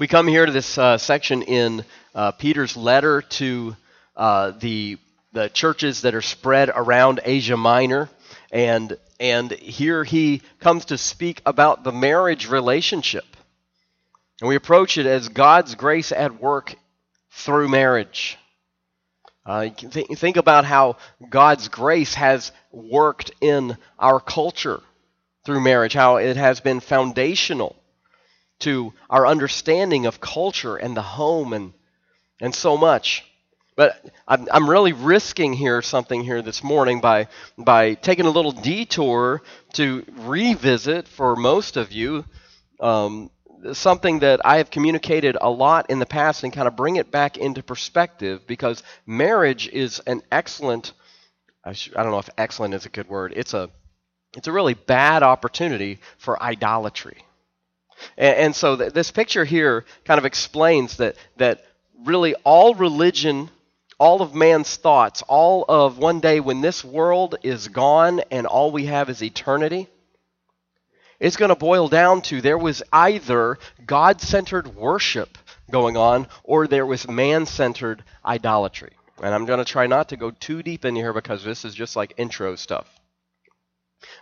We 0.00 0.08
come 0.08 0.26
here 0.26 0.46
to 0.46 0.50
this 0.50 0.78
uh, 0.78 0.96
section 0.96 1.42
in 1.42 1.84
uh, 2.14 2.32
Peter's 2.32 2.74
letter 2.74 3.20
to 3.20 3.76
uh, 4.16 4.52
the 4.52 4.96
the 5.34 5.50
churches 5.50 6.00
that 6.00 6.14
are 6.14 6.22
spread 6.22 6.70
around 6.74 7.20
Asia 7.22 7.58
Minor, 7.58 8.08
and 8.50 8.96
and 9.20 9.50
here 9.50 10.02
he 10.02 10.40
comes 10.58 10.86
to 10.86 10.96
speak 10.96 11.42
about 11.44 11.84
the 11.84 11.92
marriage 11.92 12.48
relationship, 12.48 13.26
and 14.40 14.48
we 14.48 14.56
approach 14.56 14.96
it 14.96 15.04
as 15.04 15.28
God's 15.28 15.74
grace 15.74 16.12
at 16.12 16.40
work 16.40 16.74
through 17.32 17.68
marriage. 17.68 18.38
Uh, 19.44 19.68
th- 19.68 20.06
think 20.16 20.38
about 20.38 20.64
how 20.64 20.96
God's 21.28 21.68
grace 21.68 22.14
has 22.14 22.52
worked 22.72 23.32
in 23.42 23.76
our 23.98 24.18
culture 24.18 24.80
through 25.44 25.60
marriage, 25.60 25.92
how 25.92 26.16
it 26.16 26.38
has 26.38 26.60
been 26.60 26.80
foundational 26.80 27.76
to 28.60 28.92
our 29.08 29.26
understanding 29.26 30.06
of 30.06 30.20
culture 30.20 30.76
and 30.76 30.96
the 30.96 31.02
home 31.02 31.52
and, 31.52 31.72
and 32.40 32.54
so 32.54 32.76
much. 32.76 33.24
But 33.76 34.04
I'm, 34.28 34.46
I'm 34.52 34.68
really 34.68 34.92
risking 34.92 35.52
here 35.52 35.80
something 35.80 36.22
here 36.22 36.42
this 36.42 36.62
morning 36.62 37.00
by, 37.00 37.28
by 37.56 37.94
taking 37.94 38.26
a 38.26 38.30
little 38.30 38.52
detour 38.52 39.42
to 39.74 40.04
revisit 40.18 41.08
for 41.08 41.36
most 41.36 41.76
of 41.76 41.92
you 41.92 42.24
um, 42.80 43.30
something 43.72 44.20
that 44.20 44.40
I 44.44 44.58
have 44.58 44.70
communicated 44.70 45.36
a 45.40 45.50
lot 45.50 45.90
in 45.90 45.98
the 45.98 46.06
past 46.06 46.44
and 46.44 46.52
kind 46.52 46.68
of 46.68 46.76
bring 46.76 46.96
it 46.96 47.10
back 47.10 47.38
into 47.38 47.62
perspective 47.62 48.46
because 48.46 48.82
marriage 49.06 49.68
is 49.68 50.00
an 50.00 50.22
excellent, 50.32 50.92
I, 51.64 51.72
sh- 51.72 51.90
I 51.96 52.02
don't 52.02 52.12
know 52.12 52.18
if 52.18 52.30
excellent 52.36 52.74
is 52.74 52.86
a 52.86 52.90
good 52.90 53.08
word, 53.08 53.32
it's 53.36 53.54
a, 53.54 53.70
it's 54.36 54.48
a 54.48 54.52
really 54.52 54.74
bad 54.74 55.22
opportunity 55.22 56.00
for 56.18 56.42
idolatry. 56.42 57.24
And, 58.16 58.36
and 58.36 58.56
so 58.56 58.76
th- 58.76 58.92
this 58.92 59.10
picture 59.10 59.44
here 59.44 59.84
kind 60.04 60.18
of 60.18 60.24
explains 60.24 60.96
that, 60.98 61.16
that 61.36 61.64
really 62.04 62.34
all 62.44 62.74
religion, 62.74 63.50
all 63.98 64.22
of 64.22 64.34
man's 64.34 64.76
thoughts, 64.76 65.22
all 65.22 65.64
of 65.68 65.98
one 65.98 66.20
day 66.20 66.40
when 66.40 66.60
this 66.60 66.84
world 66.84 67.36
is 67.42 67.68
gone 67.68 68.20
and 68.30 68.46
all 68.46 68.70
we 68.70 68.86
have 68.86 69.10
is 69.10 69.22
eternity, 69.22 69.88
it's 71.18 71.36
going 71.36 71.50
to 71.50 71.56
boil 71.56 71.88
down 71.88 72.22
to 72.22 72.40
there 72.40 72.58
was 72.58 72.82
either 72.92 73.58
God 73.84 74.22
centered 74.22 74.74
worship 74.74 75.36
going 75.70 75.96
on 75.96 76.26
or 76.42 76.66
there 76.66 76.86
was 76.86 77.06
man 77.06 77.46
centered 77.46 78.02
idolatry. 78.24 78.92
And 79.22 79.34
I'm 79.34 79.44
going 79.44 79.58
to 79.58 79.70
try 79.70 79.86
not 79.86 80.08
to 80.08 80.16
go 80.16 80.30
too 80.30 80.62
deep 80.62 80.86
in 80.86 80.96
here 80.96 81.12
because 81.12 81.44
this 81.44 81.66
is 81.66 81.74
just 81.74 81.94
like 81.94 82.14
intro 82.16 82.56
stuff. 82.56 82.88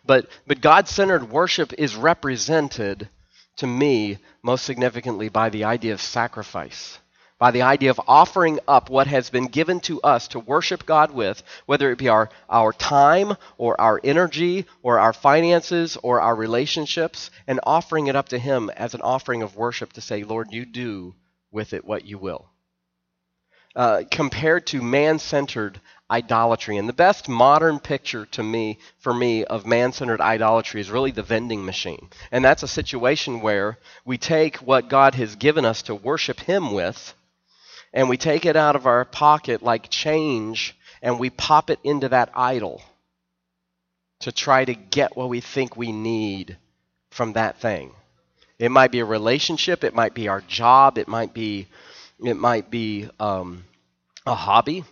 But, 0.05 0.27
but 0.47 0.61
God 0.61 0.89
centered 0.89 1.31
worship 1.31 1.73
is 1.79 1.95
represented 1.95 3.09
to 3.59 3.67
me 3.67 4.19
most 4.43 4.65
significantly 4.65 5.29
by 5.29 5.51
the 5.51 5.65
idea 5.65 5.93
of 5.93 6.01
sacrifice, 6.01 6.99
by 7.39 7.51
the 7.51 7.63
idea 7.63 7.91
of 7.91 8.01
offering 8.09 8.59
up 8.67 8.91
what 8.91 9.07
has 9.07 9.31
been 9.31 9.47
given 9.47 9.79
to 9.81 10.01
us 10.03 10.29
to 10.29 10.41
worship 10.41 10.85
God 10.85 11.13
with, 11.13 11.43
whether 11.67 11.91
it 11.91 11.99
be 11.99 12.09
our, 12.09 12.31
our 12.51 12.73
time 12.73 13.37
or 13.57 13.81
our 13.81 14.01
energy 14.03 14.67
or 14.83 14.99
our 14.99 15.13
finances 15.13 15.97
or 16.03 16.21
our 16.21 16.35
relationships, 16.35 17.31
and 17.47 17.61
offering 17.63 18.09
it 18.09 18.17
up 18.17 18.31
to 18.31 18.39
Him 18.39 18.71
as 18.71 18.95
an 18.95 19.03
offering 19.03 19.43
of 19.43 19.57
worship 19.57 19.93
to 19.93 20.01
say, 20.01 20.25
Lord, 20.25 20.49
you 20.51 20.65
do 20.65 21.15
with 21.53 21.73
it 21.73 21.85
what 21.85 22.05
you 22.05 22.19
will. 22.19 22.51
Uh, 23.79 24.03
compared 24.11 24.67
to 24.67 24.83
man 24.83 25.21
centered 25.21 25.81
idolatry. 26.11 26.79
And 26.79 26.89
the 26.89 26.93
best 26.93 27.29
modern 27.29 27.79
picture 27.79 28.27
to 28.33 28.43
me, 28.43 28.81
for 28.99 29.15
me, 29.15 29.45
of 29.45 29.67
man 29.67 29.93
centered 29.93 30.21
idolatry 30.21 30.81
is 30.81 30.91
really 30.91 31.13
the 31.13 31.23
vending 31.23 31.65
machine. 31.65 32.09
And 32.33 32.45
that's 32.45 32.65
a 32.65 32.69
situation 32.69 33.41
where 33.41 33.79
we 34.05 34.19
take 34.19 34.57
what 34.57 34.89
God 34.89 35.15
has 35.15 35.37
given 35.37 35.65
us 35.65 35.83
to 35.83 35.95
worship 35.95 36.41
Him 36.41 36.73
with, 36.73 37.15
and 37.93 38.09
we 38.09 38.17
take 38.17 38.47
it 38.47 38.57
out 38.57 38.75
of 38.75 38.87
our 38.87 39.05
pocket 39.05 39.63
like 39.63 39.91
change, 39.91 40.77
and 41.01 41.21
we 41.21 41.31
pop 41.31 41.71
it 41.71 41.79
into 41.85 42.09
that 42.09 42.31
idol 42.35 42.83
to 44.23 44.33
try 44.33 44.65
to 44.65 44.75
get 44.75 45.17
what 45.17 45.29
we 45.29 45.41
think 45.41 45.77
we 45.77 45.93
need 45.93 46.57
from 47.11 47.35
that 47.35 47.61
thing. 47.61 47.93
It 48.59 48.73
might 48.73 48.91
be 48.91 48.99
a 48.99 49.05
relationship, 49.05 49.85
it 49.85 49.95
might 49.95 50.15
be 50.15 50.27
our 50.27 50.41
job, 50.41 50.99
it 50.99 51.07
might 51.07 51.33
be, 51.33 51.69
it 52.23 52.37
might 52.37 52.71
be 52.71 53.09
um, 53.21 53.65
a 54.27 54.35
hobby 54.35 54.85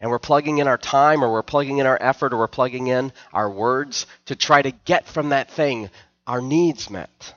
and 0.00 0.10
we're 0.10 0.18
plugging 0.18 0.58
in 0.58 0.68
our 0.68 0.78
time 0.78 1.24
or 1.24 1.32
we're 1.32 1.42
plugging 1.42 1.78
in 1.78 1.86
our 1.86 1.98
effort 2.00 2.32
or 2.32 2.38
we're 2.38 2.46
plugging 2.46 2.86
in 2.86 3.12
our 3.32 3.50
words 3.50 4.06
to 4.26 4.36
try 4.36 4.62
to 4.62 4.70
get 4.70 5.06
from 5.06 5.30
that 5.30 5.50
thing 5.50 5.90
our 6.26 6.40
needs 6.40 6.88
met. 6.88 7.34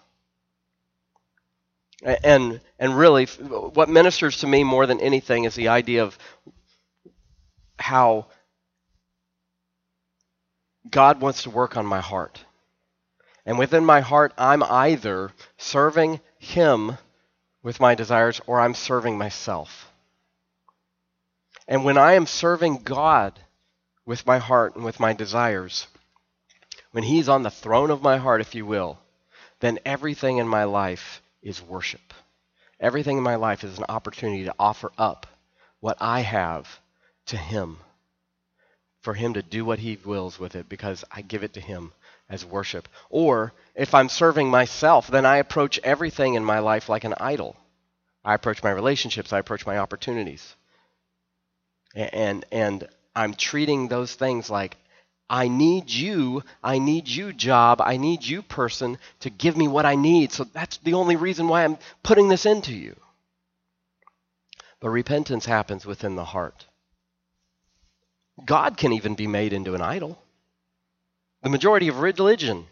And, 2.04 2.62
and 2.80 2.98
really, 2.98 3.26
what 3.26 3.90
ministers 3.90 4.38
to 4.38 4.48
me 4.48 4.64
more 4.64 4.88
than 4.88 5.00
anything 5.00 5.44
is 5.44 5.54
the 5.54 5.68
idea 5.68 6.04
of 6.04 6.18
how 7.78 8.28
God 10.90 11.22
wants 11.22 11.44
to 11.44 11.52
work 11.52 11.78
on 11.78 11.86
my 11.86 12.00
heart. 12.00 12.44
And 13.46 13.58
within 13.58 13.86
my 13.86 14.02
heart, 14.02 14.34
I'm 14.38 14.64
either 14.64 15.32
serving 15.58 16.22
Him 16.40 16.98
with 17.64 17.80
my 17.80 17.96
desires 17.96 18.42
or 18.48 18.60
I'm 18.60 18.74
serving 18.74 19.18
myself. 19.18 19.92
And 21.68 21.86
when 21.86 21.98
I 21.98 22.14
am 22.14 22.26
serving 22.26 22.84
God 22.84 23.40
with 24.06 24.26
my 24.26 24.40
heart 24.40 24.76
and 24.76 24.84
with 24.84 25.00
my 25.00 25.14
desires, 25.14 25.88
when 26.92 27.04
He's 27.04 27.30
on 27.30 27.44
the 27.44 27.52
throne 27.52 27.92
of 27.92 28.02
my 28.02 28.18
heart, 28.18 28.42
if 28.42 28.56
you 28.56 28.66
will, 28.66 29.00
then 29.60 29.80
everything 29.86 30.38
in 30.38 30.48
my 30.48 30.64
life 30.66 31.22
is 31.42 31.62
worship. 31.62 32.14
Everything 32.80 33.18
in 33.18 33.24
my 33.24 33.36
life 33.36 33.64
is 33.64 33.78
an 33.78 33.86
opportunity 33.88 34.44
to 34.46 34.56
offer 34.58 34.92
up 34.98 35.28
what 35.80 35.98
I 36.02 36.22
have 36.22 36.80
to 37.28 37.38
Him, 37.38 37.78
for 39.02 39.14
Him 39.14 39.36
to 39.36 39.44
do 39.44 39.64
what 39.64 39.80
He 39.80 39.98
wills 40.04 40.40
with 40.40 40.56
it, 40.56 40.68
because 40.68 41.06
I 41.12 41.22
give 41.22 41.44
it 41.44 41.54
to 41.54 41.62
Him 41.62 41.94
as 42.32 42.46
worship. 42.46 42.88
Or 43.10 43.54
if 43.76 43.94
I'm 43.94 44.10
serving 44.10 44.50
myself, 44.50 45.08
then 45.08 45.26
I 45.26 45.38
approach 45.38 45.80
everything 45.84 46.34
in 46.36 46.44
my 46.44 46.60
life 46.60 46.90
like 46.90 47.04
an 47.04 47.14
idol. 47.18 47.56
I 48.24 48.34
approach 48.34 48.64
my 48.64 48.72
relationships, 48.72 49.34
I 49.34 49.40
approach 49.40 49.66
my 49.66 49.78
opportunities. 49.78 50.56
And, 51.94 52.46
and 52.52 52.88
I'm 53.16 53.34
treating 53.34 53.88
those 53.88 54.16
things 54.16 54.50
like, 54.50 54.78
I 55.30 55.48
need 55.48 55.90
you, 55.90 56.44
I 56.64 56.80
need 56.80 57.08
you, 57.08 57.34
job, 57.34 57.82
I 57.82 57.98
need 57.98 58.24
you, 58.24 58.42
person, 58.42 58.98
to 59.22 59.30
give 59.30 59.56
me 59.58 59.68
what 59.68 59.86
I 59.86 59.96
need. 59.96 60.32
So 60.32 60.44
that's 60.44 60.78
the 60.78 60.94
only 60.94 61.16
reason 61.16 61.48
why 61.48 61.64
I'm 61.64 61.78
putting 62.04 62.28
this 62.30 62.46
into 62.46 62.74
you. 62.74 62.96
But 64.80 64.90
repentance 64.90 65.46
happens 65.46 65.86
within 65.86 66.16
the 66.16 66.26
heart. 66.26 66.66
God 68.46 68.78
can 68.78 68.94
even 68.94 69.16
be 69.16 69.28
made 69.28 69.54
into 69.54 69.76
an 69.76 69.82
idol. 69.82 70.22
The 71.44 71.50
majority 71.50 71.88
of 71.88 72.00
religion 72.00 72.68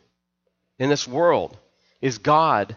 in 0.78 0.90
this 0.90 1.08
world 1.08 1.58
is 2.02 2.18
God 2.18 2.76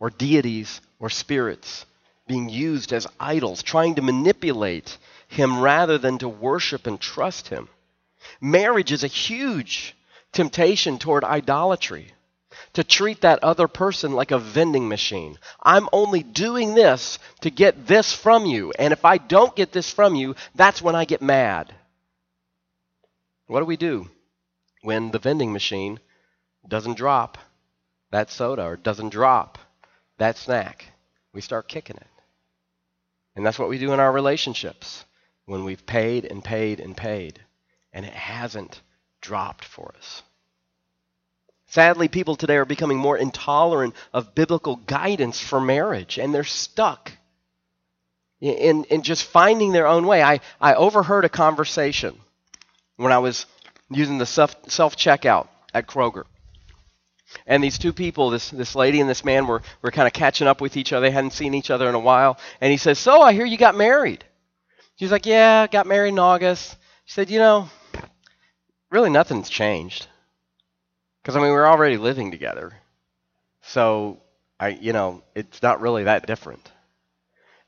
or 0.00 0.10
deities 0.10 0.80
or 0.98 1.10
spirits 1.10 1.84
being 2.26 2.48
used 2.48 2.92
as 2.92 3.06
idols, 3.18 3.62
trying 3.62 3.94
to 3.94 4.02
manipulate 4.02 4.98
him 5.28 5.60
rather 5.60 5.98
than 5.98 6.18
to 6.18 6.28
worship 6.28 6.86
and 6.86 7.00
trust 7.00 7.48
Him. 7.48 7.68
Marriage 8.40 8.92
is 8.92 9.04
a 9.04 9.08
huge 9.08 9.94
temptation 10.32 10.98
toward 10.98 11.22
idolatry. 11.22 12.12
To 12.74 12.84
treat 12.84 13.20
that 13.20 13.42
other 13.44 13.68
person 13.68 14.12
like 14.12 14.30
a 14.30 14.38
vending 14.38 14.88
machine. 14.88 15.38
I'm 15.62 15.88
only 15.92 16.22
doing 16.22 16.74
this 16.74 17.18
to 17.40 17.50
get 17.50 17.86
this 17.86 18.12
from 18.12 18.46
you. 18.46 18.72
And 18.78 18.92
if 18.92 19.04
I 19.04 19.18
don't 19.18 19.54
get 19.54 19.72
this 19.72 19.90
from 19.90 20.14
you, 20.14 20.34
that's 20.54 20.82
when 20.82 20.94
I 20.94 21.04
get 21.04 21.22
mad. 21.22 21.72
What 23.46 23.60
do 23.60 23.66
we 23.66 23.76
do 23.76 24.08
when 24.82 25.10
the 25.10 25.18
vending 25.18 25.52
machine 25.52 26.00
doesn't 26.66 26.96
drop 26.96 27.38
that 28.10 28.30
soda 28.30 28.62
or 28.62 28.76
doesn't 28.76 29.10
drop 29.10 29.58
that 30.18 30.36
snack? 30.36 30.86
We 31.32 31.40
start 31.40 31.68
kicking 31.68 31.96
it. 31.96 32.06
And 33.36 33.46
that's 33.46 33.58
what 33.58 33.68
we 33.68 33.78
do 33.78 33.92
in 33.92 34.00
our 34.00 34.10
relationships 34.10 35.04
when 35.46 35.64
we've 35.64 35.86
paid 35.86 36.24
and 36.24 36.42
paid 36.42 36.80
and 36.80 36.96
paid, 36.96 37.40
and 37.92 38.04
it 38.04 38.12
hasn't 38.12 38.82
dropped 39.20 39.64
for 39.64 39.94
us. 39.96 40.22
Sadly, 41.66 42.08
people 42.08 42.34
today 42.34 42.56
are 42.56 42.64
becoming 42.64 42.98
more 42.98 43.16
intolerant 43.16 43.94
of 44.12 44.34
biblical 44.34 44.76
guidance 44.76 45.40
for 45.40 45.60
marriage, 45.60 46.18
and 46.18 46.34
they're 46.34 46.44
stuck 46.44 47.12
in, 48.40 48.84
in 48.84 49.02
just 49.02 49.24
finding 49.24 49.72
their 49.72 49.86
own 49.86 50.06
way. 50.06 50.22
I, 50.22 50.40
I 50.60 50.74
overheard 50.74 51.24
a 51.24 51.28
conversation 51.28 52.18
when 52.96 53.12
I 53.12 53.18
was 53.18 53.46
using 53.90 54.18
the 54.18 54.26
self 54.26 54.56
checkout 54.96 55.48
at 55.74 55.86
Kroger. 55.86 56.24
And 57.46 57.62
these 57.62 57.78
two 57.78 57.92
people, 57.92 58.30
this, 58.30 58.50
this 58.50 58.74
lady 58.74 59.00
and 59.00 59.08
this 59.08 59.24
man, 59.24 59.46
were, 59.46 59.62
were 59.82 59.90
kind 59.90 60.06
of 60.06 60.14
catching 60.14 60.46
up 60.46 60.60
with 60.60 60.76
each 60.76 60.92
other. 60.92 61.06
They 61.06 61.10
hadn't 61.10 61.32
seen 61.32 61.54
each 61.54 61.70
other 61.70 61.88
in 61.88 61.94
a 61.94 62.00
while. 62.00 62.38
And 62.60 62.70
he 62.70 62.78
says, 62.78 62.98
So, 62.98 63.20
I 63.20 63.34
hear 63.34 63.44
you 63.44 63.58
got 63.58 63.76
married. 63.76 64.24
She's 64.96 65.12
like, 65.12 65.26
Yeah, 65.26 65.66
got 65.66 65.86
married 65.86 66.10
in 66.10 66.18
August. 66.18 66.76
She 67.04 67.12
said, 67.12 67.30
You 67.30 67.38
know, 67.38 67.68
really 68.90 69.10
nothing's 69.10 69.50
changed. 69.50 70.06
Because, 71.22 71.36
I 71.36 71.40
mean, 71.40 71.52
we're 71.52 71.68
already 71.68 71.98
living 71.98 72.30
together. 72.30 72.72
So 73.60 74.22
I, 74.58 74.68
you 74.68 74.92
know, 74.92 75.22
it's 75.34 75.62
not 75.62 75.80
really 75.80 76.04
that 76.04 76.26
different. 76.26 76.70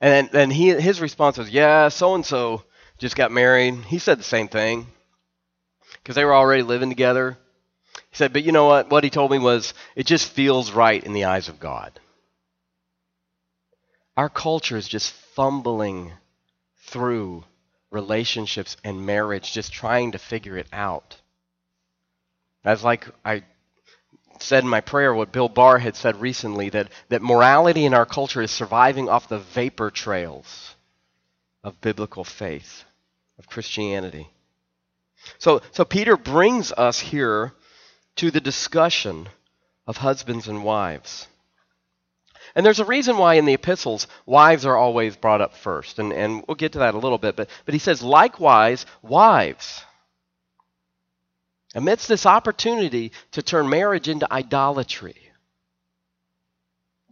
And 0.01 0.13
then, 0.13 0.31
then 0.33 0.51
he, 0.51 0.71
his 0.71 1.01
response 1.01 1.37
was, 1.37 1.51
yeah, 1.51 1.89
so 1.89 2.15
and 2.15 2.25
so 2.25 2.63
just 2.99 3.17
got 3.17 3.31
married. 3.31 3.75
He 3.85 3.99
said 3.99 4.19
the 4.19 4.25
same 4.25 4.49
thing 4.49 4.87
because 6.03 6.17
they 6.17 6.25
were 6.25 6.35
already 6.35 6.63
living 6.63 6.89
together. 6.89 7.39
He 8.11 8.17
said, 8.17 8.33
but 8.33 8.45
you 8.45 8.53
know 8.53 8.67
what? 8.67 8.91
What 8.91 9.05
he 9.05 9.11
told 9.11 9.31
me 9.31 9.39
was, 9.39 9.75
it 9.95 10.07
just 10.07 10.31
feels 10.31 10.73
right 10.73 11.03
in 11.03 11.13
the 11.13 11.25
eyes 11.25 11.49
of 11.49 11.61
God. 11.61 11.99
Our 14.17 14.29
culture 14.29 14.77
is 14.77 14.89
just 14.89 15.13
fumbling 15.13 16.13
through 16.87 17.45
relationships 17.91 18.77
and 18.85 19.07
marriage, 19.07 19.53
just 19.53 19.73
trying 19.73 20.13
to 20.13 20.19
figure 20.19 20.57
it 20.57 20.69
out. 20.73 21.17
As 22.65 22.85
like 22.85 23.07
I 23.25 23.45
said 24.41 24.65
in 24.65 24.71
my 24.71 24.81
prayer, 24.81 25.15
what 25.15 25.33
Bill 25.33 25.49
Barr 25.49 25.79
had 25.79 25.97
said 25.97 26.21
recently, 26.21 26.71
that, 26.71 26.89
that 27.09 27.23
morality 27.23 27.85
in 27.85 27.95
our 27.95 28.07
culture 28.07 28.43
is 28.43 28.51
surviving 28.51 29.09
off 29.09 29.29
the 29.29 29.39
vapor 29.39 29.91
trails 29.91 30.75
of 31.63 31.81
biblical 31.81 32.25
faith, 32.25 32.85
of 33.39 33.47
Christianity. 33.47 34.29
So, 35.39 35.63
so 35.73 35.85
Peter 35.85 36.17
brings 36.17 36.73
us 36.73 37.01
here 37.01 37.53
to 38.17 38.31
the 38.31 38.41
discussion 38.41 39.29
of 39.87 39.97
husbands 39.99 40.49
and 40.49 40.65
wives. 40.65 41.27
And 42.55 42.67
there's 42.67 42.81
a 42.81 42.85
reason 42.85 43.17
why 43.17 43.35
in 43.35 43.45
the 43.45 43.55
epistles, 43.55 44.07
wives 44.27 44.67
are 44.67 44.77
always 44.77 45.17
brought 45.17 45.41
up 45.41 45.55
first. 45.55 45.99
And, 45.99 46.13
and 46.13 46.45
we'll 46.47 46.57
get 46.57 46.73
to 46.73 46.81
that 46.81 46.95
a 46.95 46.99
little 46.99 47.19
bit. 47.19 47.37
But, 47.37 47.49
but 47.65 47.75
he 47.75 47.79
says, 47.79 48.03
likewise, 48.03 48.87
wives. 49.03 49.85
Amidst 51.75 52.09
this 52.09 52.27
opportunity 52.27 53.13
to 53.33 53.43
turn 53.43 53.69
marriage 53.69 54.09
into 54.09 54.33
idolatry, 54.33 55.17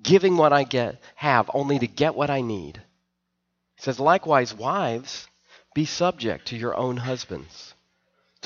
giving 0.02 0.36
what 0.36 0.52
I 0.52 0.64
get, 0.64 1.00
have 1.14 1.48
only 1.54 1.78
to 1.78 1.86
get 1.86 2.16
what 2.16 2.30
I 2.30 2.40
need. 2.40 2.82
He 3.76 3.82
says, 3.82 4.00
likewise, 4.00 4.52
wives, 4.52 5.28
be 5.74 5.84
subject 5.84 6.48
to 6.48 6.56
your 6.56 6.76
own 6.76 6.96
husbands, 6.96 7.74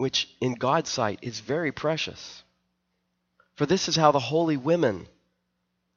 which 0.00 0.34
in 0.40 0.54
God's 0.54 0.88
sight 0.88 1.18
is 1.20 1.40
very 1.40 1.70
precious. 1.70 2.42
For 3.54 3.66
this 3.66 3.86
is 3.86 3.96
how 3.96 4.12
the 4.12 4.18
holy 4.18 4.56
women 4.56 5.06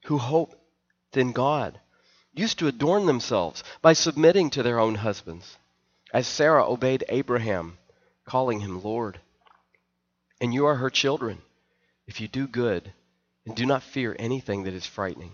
who 0.08 0.18
hope 0.18 0.62
in 1.14 1.32
God 1.32 1.80
used 2.34 2.60
to 2.60 2.68
adorn 2.68 3.06
themselves 3.06 3.64
by 3.82 3.94
submitting 3.94 4.50
to 4.50 4.62
their 4.62 4.78
own 4.78 4.96
husbands, 4.96 5.56
as 6.14 6.28
Sarah 6.28 6.70
obeyed 6.70 7.06
Abraham, 7.08 7.78
calling 8.26 8.60
him 8.60 8.84
Lord. 8.84 9.22
And 10.42 10.54
you 10.54 10.66
are 10.66 10.76
her 10.76 10.90
children 10.90 11.42
if 12.06 12.20
you 12.20 12.28
do 12.28 12.46
good 12.46 12.92
and 13.46 13.56
do 13.56 13.66
not 13.66 13.84
fear 13.84 14.18
anything 14.20 14.64
that 14.64 14.74
is 14.74 14.86
frightening. 14.86 15.32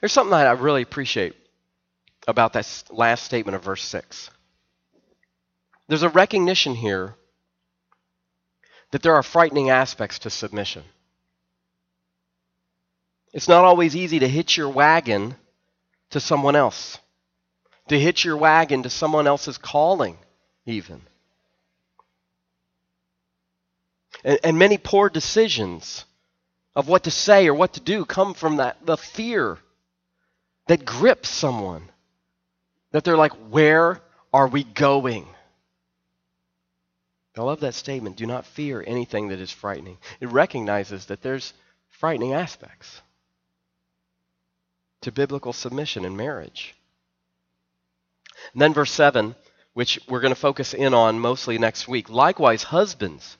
There's 0.00 0.10
something 0.10 0.32
that 0.32 0.48
I 0.48 0.52
really 0.60 0.82
appreciate 0.82 1.36
about 2.26 2.54
that 2.54 2.82
last 2.90 3.22
statement 3.22 3.54
of 3.54 3.62
verse 3.62 3.84
6. 3.84 4.30
There's 5.86 6.02
a 6.02 6.08
recognition 6.08 6.74
here 6.74 7.14
that 8.92 9.02
there 9.02 9.14
are 9.14 9.22
frightening 9.22 9.70
aspects 9.70 10.20
to 10.20 10.30
submission. 10.30 10.84
It's 13.32 13.48
not 13.48 13.64
always 13.64 13.96
easy 13.96 14.20
to 14.20 14.28
hitch 14.28 14.56
your 14.56 14.68
wagon 14.68 15.34
to 16.10 16.20
someone 16.20 16.54
else, 16.54 16.98
to 17.88 17.98
hitch 17.98 18.24
your 18.24 18.36
wagon 18.36 18.82
to 18.84 18.90
someone 18.90 19.26
else's 19.26 19.58
calling, 19.58 20.18
even. 20.66 21.00
And, 24.22 24.38
and 24.44 24.58
many 24.58 24.78
poor 24.78 25.08
decisions 25.08 26.04
of 26.76 26.88
what 26.88 27.04
to 27.04 27.10
say 27.10 27.48
or 27.48 27.54
what 27.54 27.72
to 27.74 27.80
do 27.80 28.04
come 28.04 28.34
from 28.34 28.58
that 28.58 28.84
the 28.86 28.96
fear 28.96 29.58
that 30.66 30.84
grips 30.84 31.28
someone. 31.28 31.88
That 32.92 33.04
they're 33.04 33.16
like, 33.16 33.32
where 33.50 34.00
are 34.34 34.48
we 34.48 34.64
going? 34.64 35.26
I 37.36 37.42
love 37.42 37.60
that 37.60 37.74
statement. 37.74 38.16
Do 38.16 38.26
not 38.26 38.44
fear 38.44 38.84
anything 38.86 39.28
that 39.28 39.40
is 39.40 39.50
frightening. 39.50 39.98
It 40.20 40.30
recognizes 40.30 41.06
that 41.06 41.22
there's 41.22 41.54
frightening 41.88 42.34
aspects 42.34 43.00
to 45.00 45.12
biblical 45.12 45.52
submission 45.52 46.04
in 46.04 46.16
marriage. 46.16 46.74
And 48.52 48.60
then 48.60 48.74
verse 48.74 48.90
7, 48.90 49.34
which 49.72 49.98
we're 50.08 50.20
going 50.20 50.34
to 50.34 50.40
focus 50.40 50.74
in 50.74 50.94
on 50.94 51.18
mostly 51.18 51.58
next 51.58 51.88
week. 51.88 52.10
Likewise, 52.10 52.64
husbands, 52.64 53.36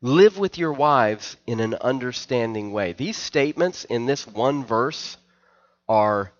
live 0.00 0.38
with 0.38 0.58
your 0.58 0.72
wives 0.72 1.36
in 1.46 1.60
an 1.60 1.74
understanding 1.74 2.72
way. 2.72 2.92
These 2.92 3.16
statements 3.16 3.84
in 3.84 4.06
this 4.06 4.26
one 4.26 4.64
verse 4.64 5.16
are 5.88 6.32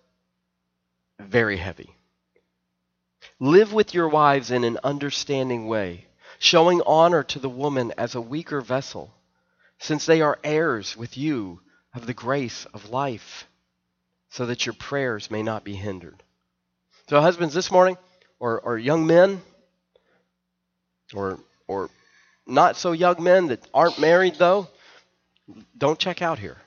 very 1.19 1.57
heavy. 1.57 1.95
Live 3.39 3.73
with 3.73 3.93
your 3.93 4.09
wives 4.09 4.51
in 4.51 4.63
an 4.63 4.79
understanding 4.83 5.67
way, 5.67 6.05
showing 6.43 6.81
honor 6.85 7.23
to 7.23 7.39
the 7.39 7.47
woman 7.47 7.93
as 7.97 8.15
a 8.15 8.21
weaker 8.21 8.59
vessel, 8.59 9.13
since 9.79 10.05
they 10.05 10.21
are 10.21 10.37
heirs 10.43 10.97
with 10.97 11.17
you 11.17 11.61
of 11.95 12.05
the 12.05 12.13
grace 12.13 12.65
of 12.73 12.89
life 12.89 13.47
so 14.29 14.45
that 14.45 14.65
your 14.65 14.73
prayers 14.73 15.31
may 15.31 15.41
not 15.41 15.63
be 15.63 15.73
hindered. 15.73 16.21
So, 17.07 17.21
husbands, 17.21 17.53
this 17.53 17.71
morning, 17.71 17.97
or, 18.41 18.59
or 18.59 18.77
young 18.77 19.07
men, 19.07 19.41
or, 21.13 21.39
or 21.65 21.89
not 22.45 22.75
so 22.75 22.91
young 22.91 23.23
men 23.23 23.47
that 23.47 23.65
aren't 23.73 23.99
married, 23.99 24.35
though, 24.35 24.67
don't 25.77 25.97
check 25.97 26.21
out 26.21 26.39
here. 26.39 26.57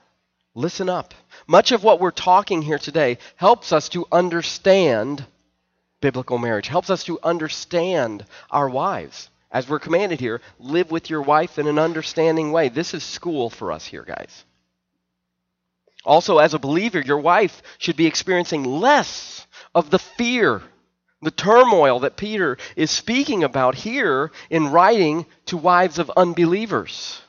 Listen 0.55 0.89
up. 0.89 1.13
Much 1.47 1.73
of 1.73 1.85
what 1.85 2.01
we're 2.01 2.13
talking 2.13 2.63
here 2.63 2.79
today 2.79 3.19
helps 3.37 3.75
us 3.75 3.91
to 3.91 4.07
understand 4.11 5.27
biblical 6.01 6.39
marriage, 6.39 6.67
helps 6.67 6.89
us 6.89 7.05
to 7.05 7.19
understand 7.23 8.25
our 8.51 8.71
wives. 8.71 9.29
As 9.51 9.69
we're 9.69 9.79
commanded 9.79 10.21
here, 10.21 10.41
live 10.59 10.91
with 10.91 11.09
your 11.09 11.23
wife 11.23 11.59
in 11.59 11.67
an 11.67 11.79
understanding 11.79 12.53
way. 12.53 12.69
This 12.69 12.95
is 12.95 13.03
school 13.03 13.49
for 13.49 13.73
us 13.73 13.87
here, 13.87 14.03
guys. 14.03 14.45
Also, 16.05 16.39
as 16.39 16.55
a 16.55 16.59
believer, 16.59 17.01
your 17.01 17.19
wife 17.19 17.63
should 17.79 17.97
be 17.97 18.07
experiencing 18.07 18.65
less 18.65 19.47
of 19.75 19.91
the 19.91 19.99
fear, 19.99 20.63
the 21.21 21.31
turmoil 21.31 22.01
that 22.01 22.17
Peter 22.17 22.59
is 22.77 22.91
speaking 22.91 23.43
about 23.43 23.75
here 23.75 24.31
in 24.51 24.71
writing 24.71 25.27
to 25.47 25.57
wives 25.57 25.99
of 25.99 26.11
unbelievers. 26.17 27.21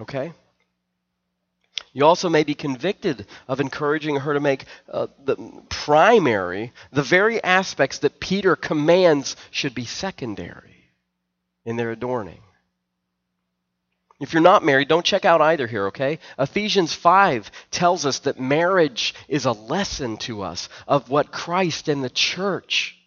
Okay? 0.00 0.32
You 1.92 2.04
also 2.06 2.28
may 2.28 2.44
be 2.44 2.54
convicted 2.54 3.26
of 3.48 3.60
encouraging 3.60 4.16
her 4.16 4.34
to 4.34 4.40
make 4.40 4.64
uh, 4.88 5.08
the 5.24 5.36
primary, 5.68 6.72
the 6.92 7.02
very 7.02 7.42
aspects 7.42 7.98
that 7.98 8.20
Peter 8.20 8.54
commands 8.54 9.36
should 9.50 9.74
be 9.74 9.84
secondary 9.84 10.92
in 11.64 11.76
their 11.76 11.90
adorning. 11.90 12.42
If 14.20 14.34
you're 14.34 14.42
not 14.42 14.64
married, 14.64 14.88
don't 14.88 15.04
check 15.04 15.24
out 15.24 15.40
either 15.40 15.66
here, 15.66 15.86
okay? 15.86 16.18
Ephesians 16.38 16.92
5 16.92 17.50
tells 17.70 18.04
us 18.04 18.20
that 18.20 18.38
marriage 18.38 19.14
is 19.28 19.46
a 19.46 19.52
lesson 19.52 20.18
to 20.18 20.42
us 20.42 20.68
of 20.86 21.08
what 21.08 21.32
Christ 21.32 21.88
and 21.88 22.04
the 22.04 22.10
church 22.10 22.98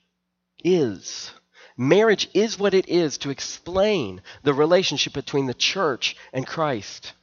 is. 0.63 1.31
Marriage 1.77 2.27
is 2.33 2.57
what 2.57 2.73
it 2.73 2.89
is 2.89 3.19
to 3.19 3.29
explain 3.29 4.21
the 4.41 4.53
relationship 4.53 5.13
between 5.13 5.45
the 5.45 5.53
church 5.53 6.15
and 6.33 6.47
Christ. 6.47 7.13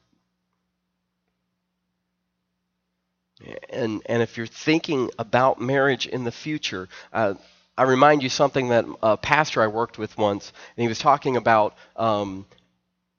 And, 3.70 4.02
and 4.06 4.22
if 4.22 4.36
you're 4.36 4.46
thinking 4.46 5.10
about 5.18 5.60
marriage 5.60 6.06
in 6.06 6.24
the 6.24 6.32
future, 6.32 6.88
uh, 7.12 7.34
I 7.76 7.84
remind 7.84 8.22
you 8.22 8.28
something 8.28 8.68
that 8.68 8.84
a 9.02 9.16
pastor 9.16 9.62
I 9.62 9.68
worked 9.68 9.96
with 9.98 10.18
once, 10.18 10.52
and 10.76 10.82
he 10.82 10.88
was 10.88 10.98
talking 10.98 11.36
about 11.36 11.74
um, 11.96 12.44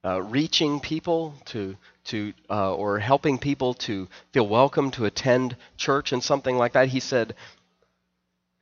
uh, 0.06 0.22
reaching 0.22 0.80
people 0.80 1.34
to 1.46 1.76
to 2.04 2.34
uh, 2.50 2.74
or 2.74 3.00
helping 3.00 3.38
people 3.40 3.74
to 3.76 4.08
feel 4.32 4.48
welcome 4.48 4.92
to 4.92 5.06
attend 5.06 5.56
church 5.78 6.12
and 6.12 6.24
something 6.24 6.58
like 6.58 6.74
that. 6.74 6.90
He 6.90 7.00
said, 7.00 7.36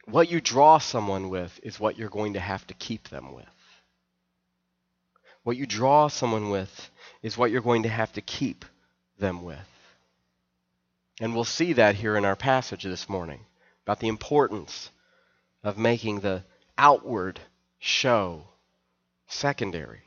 "What 0.06 0.32
you 0.32 0.40
draw 0.40 0.78
someone 0.78 1.30
with 1.30 1.60
is 1.64 1.80
what 1.80 1.98
you're 1.98 2.10
going 2.10 2.34
to 2.34 2.40
have 2.40 2.66
to 2.68 2.74
keep 2.74 3.10
them 3.10 3.34
with. 3.34 3.46
What 5.44 5.58
you 5.58 5.66
draw 5.66 6.08
someone 6.08 6.50
with 6.50 6.92
is 7.22 7.38
what 7.38 7.52
you're 7.52 7.62
going 7.62 7.84
to 7.84 7.90
have 7.90 8.14
to 8.14 8.22
keep 8.22 8.64
them 9.18 9.44
with." 9.44 9.79
And 11.20 11.36
we'll 11.36 11.44
see 11.44 11.74
that 11.74 11.96
here 11.96 12.16
in 12.16 12.26
our 12.26 12.36
passage 12.36 12.84
this 12.84 13.10
morning 13.10 13.46
about 13.86 14.00
the 14.00 14.08
importance 14.08 14.90
of 15.64 15.78
making 15.78 16.22
the 16.22 16.44
outward 16.78 17.40
show 17.80 18.48
secondary. 19.28 20.02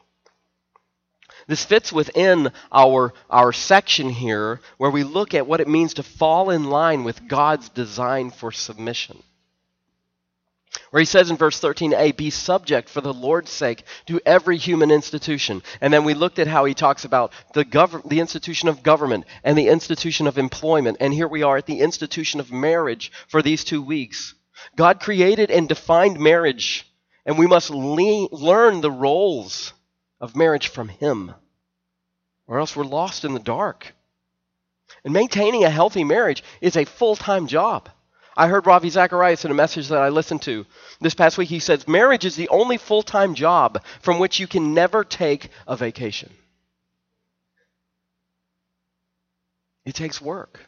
This 1.47 1.65
fits 1.65 1.93
within 1.93 2.53
our, 2.71 3.13
our 3.29 3.53
section 3.53 4.09
here 4.09 4.61
where 4.79 4.91
we 4.91 5.03
look 5.03 5.35
at 5.35 5.47
what 5.47 5.61
it 5.61 5.69
means 5.69 5.95
to 5.95 6.03
fall 6.03 6.51
in 6.51 6.65
line 6.65 7.05
with 7.05 7.29
God's 7.29 7.69
design 7.69 8.31
for 8.31 8.53
submission. 8.53 9.23
Where 10.93 11.01
he 11.01 11.07
says 11.07 11.31
in 11.31 11.39
verse 11.39 11.59
13a, 11.59 12.15
be 12.15 12.29
subject 12.29 12.91
for 12.91 13.01
the 13.01 13.15
Lord's 13.15 13.51
sake 13.51 13.85
to 14.09 14.21
every 14.27 14.59
human 14.59 14.91
institution. 14.91 15.63
And 15.81 15.91
then 15.91 16.05
we 16.05 16.13
looked 16.13 16.39
at 16.39 16.47
how 16.47 16.67
he 16.67 16.75
talks 16.75 17.07
about 17.07 17.33
the, 17.55 17.65
gov- 17.65 18.07
the 18.07 18.21
institution 18.21 18.69
of 18.69 18.83
government 18.83 19.25
and 19.43 19.57
the 19.57 19.69
institution 19.69 20.27
of 20.27 20.37
employment. 20.37 20.99
And 21.01 21.15
here 21.15 21.27
we 21.27 21.45
are 21.45 21.57
at 21.57 21.65
the 21.65 21.81
institution 21.81 22.41
of 22.41 22.53
marriage 22.53 23.11
for 23.29 23.41
these 23.41 23.65
two 23.65 23.81
weeks. 23.81 24.35
God 24.77 25.01
created 25.01 25.51
and 25.51 25.67
defined 25.67 26.21
marriage, 26.21 26.87
and 27.25 27.39
we 27.39 27.47
must 27.47 27.71
le- 27.71 28.29
learn 28.31 28.83
the 28.83 28.91
roles 28.91 29.73
of 30.21 30.37
marriage 30.37 30.69
from 30.69 30.91
Him, 30.91 31.33
or 32.47 32.59
else 32.59 32.77
we're 32.77 32.85
lost 32.85 33.25
in 33.25 33.33
the 33.33 33.41
dark. 33.41 33.95
And 35.05 35.15
maintaining 35.15 35.65
a 35.65 35.71
healthy 35.71 36.05
marriage 36.05 36.45
is 36.61 36.77
a 36.77 36.85
full 36.85 37.17
time 37.17 37.47
job. 37.47 37.89
I 38.37 38.49
heard 38.49 38.67
Ravi 38.67 38.89
Zacharias 38.91 39.45
in 39.45 39.51
a 39.51 39.55
message 39.55 39.89
that 39.89 40.01
I 40.01 40.09
listened 40.09 40.43
to 40.43 40.67
this 41.01 41.15
past 41.15 41.37
week. 41.37 41.49
He 41.49 41.59
says, 41.59 41.87
Marriage 41.87 42.25
is 42.25 42.37
the 42.37 42.49
only 42.49 42.79
full 42.79 43.03
time 43.03 43.35
job 43.35 43.83
from 44.01 44.19
which 44.19 44.41
you 44.41 44.47
can 44.47 44.75
never 44.75 45.05
take 45.05 45.49
a 45.67 45.77
vacation. 45.77 46.31
It 49.85 49.95
takes 49.95 50.21
work. 50.21 50.61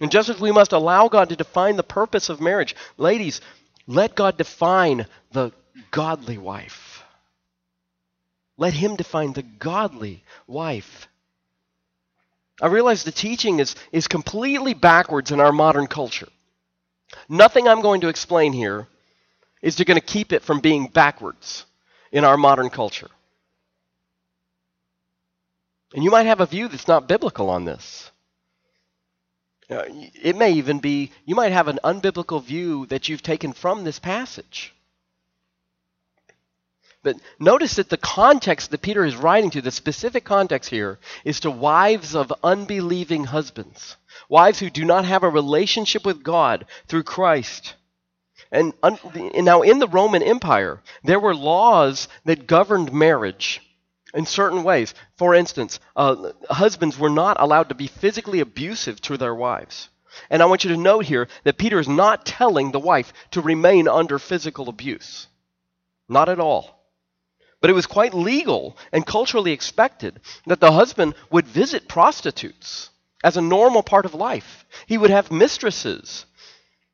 And 0.00 0.10
just 0.10 0.28
as 0.28 0.40
we 0.40 0.52
must 0.52 0.72
allow 0.72 1.08
God 1.08 1.30
to 1.30 1.36
define 1.36 1.76
the 1.76 1.82
purpose 1.82 2.28
of 2.28 2.40
marriage, 2.40 2.76
ladies, 2.96 3.40
let 3.86 4.14
God 4.14 4.36
define 4.36 5.06
the 5.32 5.50
godly 5.90 6.38
wife. 6.38 7.02
Let 8.56 8.74
Him 8.74 8.96
define 8.96 9.32
the 9.32 9.42
godly 9.42 10.24
wife. 10.46 11.07
I 12.60 12.66
realize 12.66 13.04
the 13.04 13.12
teaching 13.12 13.60
is, 13.60 13.76
is 13.92 14.08
completely 14.08 14.74
backwards 14.74 15.30
in 15.30 15.40
our 15.40 15.52
modern 15.52 15.86
culture. 15.86 16.28
Nothing 17.28 17.68
I'm 17.68 17.82
going 17.82 18.00
to 18.02 18.08
explain 18.08 18.52
here 18.52 18.86
is 19.62 19.76
going 19.76 19.98
to 19.98 20.04
keep 20.04 20.32
it 20.32 20.42
from 20.42 20.60
being 20.60 20.88
backwards 20.88 21.64
in 22.12 22.24
our 22.24 22.36
modern 22.36 22.70
culture. 22.70 23.10
And 25.94 26.04
you 26.04 26.10
might 26.10 26.26
have 26.26 26.40
a 26.40 26.46
view 26.46 26.68
that's 26.68 26.88
not 26.88 27.08
biblical 27.08 27.48
on 27.48 27.64
this. 27.64 28.10
Uh, 29.70 29.84
it 29.88 30.36
may 30.36 30.52
even 30.52 30.78
be, 30.78 31.12
you 31.24 31.34
might 31.34 31.52
have 31.52 31.68
an 31.68 31.78
unbiblical 31.84 32.42
view 32.42 32.86
that 32.86 33.08
you've 33.08 33.22
taken 33.22 33.52
from 33.52 33.84
this 33.84 33.98
passage. 33.98 34.74
But 37.02 37.16
notice 37.38 37.76
that 37.76 37.90
the 37.90 37.96
context 37.96 38.70
that 38.70 38.82
Peter 38.82 39.04
is 39.04 39.16
writing 39.16 39.50
to, 39.50 39.62
the 39.62 39.70
specific 39.70 40.24
context 40.24 40.70
here, 40.70 40.98
is 41.24 41.40
to 41.40 41.50
wives 41.50 42.14
of 42.14 42.32
unbelieving 42.42 43.24
husbands, 43.24 43.96
wives 44.28 44.58
who 44.58 44.68
do 44.68 44.84
not 44.84 45.04
have 45.04 45.22
a 45.22 45.28
relationship 45.28 46.04
with 46.04 46.24
God 46.24 46.66
through 46.88 47.04
Christ. 47.04 47.74
And, 48.50 48.72
un, 48.82 48.98
and 49.14 49.44
now 49.44 49.62
in 49.62 49.78
the 49.78 49.86
Roman 49.86 50.22
Empire, 50.22 50.82
there 51.04 51.20
were 51.20 51.34
laws 51.34 52.08
that 52.24 52.46
governed 52.46 52.92
marriage 52.92 53.60
in 54.14 54.26
certain 54.26 54.64
ways. 54.64 54.94
For 55.16 55.34
instance, 55.34 55.78
uh, 55.94 56.32
husbands 56.50 56.98
were 56.98 57.10
not 57.10 57.40
allowed 57.40 57.68
to 57.68 57.74
be 57.74 57.86
physically 57.86 58.40
abusive 58.40 59.00
to 59.02 59.16
their 59.16 59.34
wives. 59.34 59.88
And 60.30 60.42
I 60.42 60.46
want 60.46 60.64
you 60.64 60.70
to 60.70 60.76
note 60.76 61.04
here 61.04 61.28
that 61.44 61.58
Peter 61.58 61.78
is 61.78 61.88
not 61.88 62.26
telling 62.26 62.72
the 62.72 62.80
wife 62.80 63.12
to 63.32 63.40
remain 63.40 63.86
under 63.86 64.18
physical 64.18 64.68
abuse. 64.68 65.28
Not 66.08 66.28
at 66.28 66.40
all. 66.40 66.77
But 67.60 67.70
it 67.70 67.74
was 67.74 67.86
quite 67.86 68.14
legal 68.14 68.76
and 68.92 69.04
culturally 69.04 69.52
expected 69.52 70.20
that 70.46 70.60
the 70.60 70.72
husband 70.72 71.14
would 71.30 71.46
visit 71.46 71.88
prostitutes 71.88 72.90
as 73.24 73.36
a 73.36 73.42
normal 73.42 73.82
part 73.82 74.04
of 74.04 74.14
life. 74.14 74.64
He 74.86 74.96
would 74.96 75.10
have 75.10 75.32
mistresses, 75.32 76.24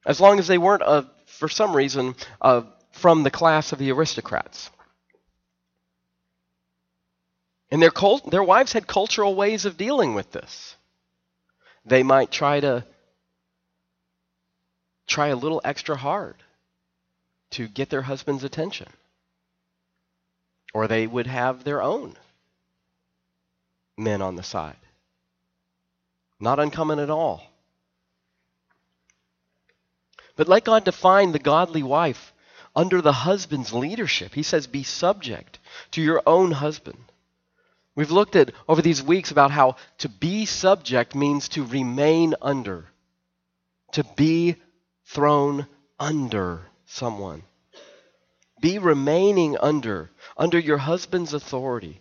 as 0.06 0.20
long 0.20 0.38
as 0.38 0.46
they 0.46 0.56
weren't, 0.56 0.82
uh, 0.82 1.02
for 1.26 1.48
some 1.48 1.76
reason, 1.76 2.14
uh, 2.40 2.62
from 2.92 3.22
the 3.22 3.30
class 3.30 3.72
of 3.72 3.78
the 3.78 3.92
aristocrats. 3.92 4.70
And 7.70 7.82
their, 7.82 7.90
cult- 7.90 8.30
their 8.30 8.42
wives 8.42 8.72
had 8.72 8.86
cultural 8.86 9.34
ways 9.34 9.66
of 9.66 9.76
dealing 9.76 10.14
with 10.14 10.30
this. 10.32 10.76
They 11.84 12.02
might 12.02 12.30
try 12.30 12.60
to 12.60 12.86
try 15.06 15.28
a 15.28 15.36
little 15.36 15.60
extra 15.62 15.96
hard 15.96 16.36
to 17.50 17.68
get 17.68 17.90
their 17.90 18.02
husband's 18.02 18.44
attention 18.44 18.88
or 20.74 20.88
they 20.88 21.06
would 21.06 21.28
have 21.28 21.64
their 21.64 21.80
own 21.80 22.14
men 23.96 24.20
on 24.20 24.34
the 24.34 24.42
side. 24.42 24.76
Not 26.40 26.58
uncommon 26.58 26.98
at 26.98 27.10
all. 27.10 27.44
But 30.36 30.48
let 30.48 30.64
God 30.64 30.84
define 30.84 31.30
the 31.30 31.38
godly 31.38 31.84
wife 31.84 32.32
under 32.74 33.00
the 33.00 33.12
husband's 33.12 33.72
leadership. 33.72 34.34
He 34.34 34.42
says, 34.42 34.66
Be 34.66 34.82
subject 34.82 35.60
to 35.92 36.02
your 36.02 36.22
own 36.26 36.50
husband. 36.50 36.98
We've 37.94 38.10
looked 38.10 38.34
at 38.34 38.50
over 38.68 38.82
these 38.82 39.00
weeks 39.00 39.30
about 39.30 39.52
how 39.52 39.76
to 39.98 40.08
be 40.08 40.44
subject 40.44 41.14
means 41.14 41.48
to 41.50 41.64
remain 41.64 42.34
under, 42.42 42.86
to 43.92 44.02
be 44.16 44.56
thrown 45.04 45.68
under 46.00 46.62
someone. 46.86 47.44
Be 48.60 48.78
remaining 48.78 49.56
under, 49.58 50.10
under 50.36 50.58
your 50.58 50.78
husband's 50.78 51.34
authority. 51.34 52.00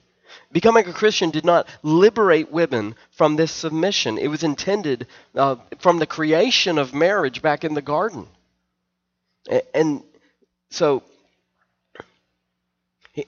Becoming 0.51 0.87
a 0.87 0.93
Christian 0.93 1.29
did 1.29 1.45
not 1.45 1.67
liberate 1.81 2.51
women 2.51 2.95
from 3.11 3.35
this 3.35 3.51
submission. 3.51 4.17
It 4.17 4.27
was 4.27 4.43
intended 4.43 5.07
uh, 5.35 5.57
from 5.79 5.99
the 5.99 6.05
creation 6.05 6.77
of 6.77 6.93
marriage 6.93 7.41
back 7.41 7.63
in 7.63 7.73
the 7.73 7.81
garden. 7.81 8.27
And 9.73 10.03
so, 10.69 11.03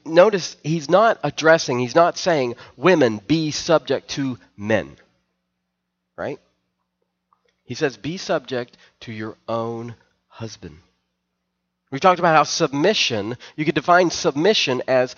notice 0.05 0.55
he's 0.63 0.89
not 0.89 1.19
addressing, 1.23 1.79
he's 1.79 1.95
not 1.95 2.17
saying, 2.17 2.55
women, 2.77 3.19
be 3.27 3.51
subject 3.51 4.09
to 4.11 4.39
men. 4.55 4.95
Right? 6.15 6.39
He 7.65 7.73
says, 7.73 7.97
be 7.97 8.17
subject 8.17 8.77
to 9.01 9.11
your 9.11 9.35
own 9.47 9.95
husband. 10.27 10.77
We 11.95 12.01
talked 12.01 12.19
about 12.19 12.35
how 12.35 12.43
submission, 12.43 13.37
you 13.55 13.63
could 13.63 13.73
define 13.73 14.09
submission 14.09 14.83
as 14.85 15.15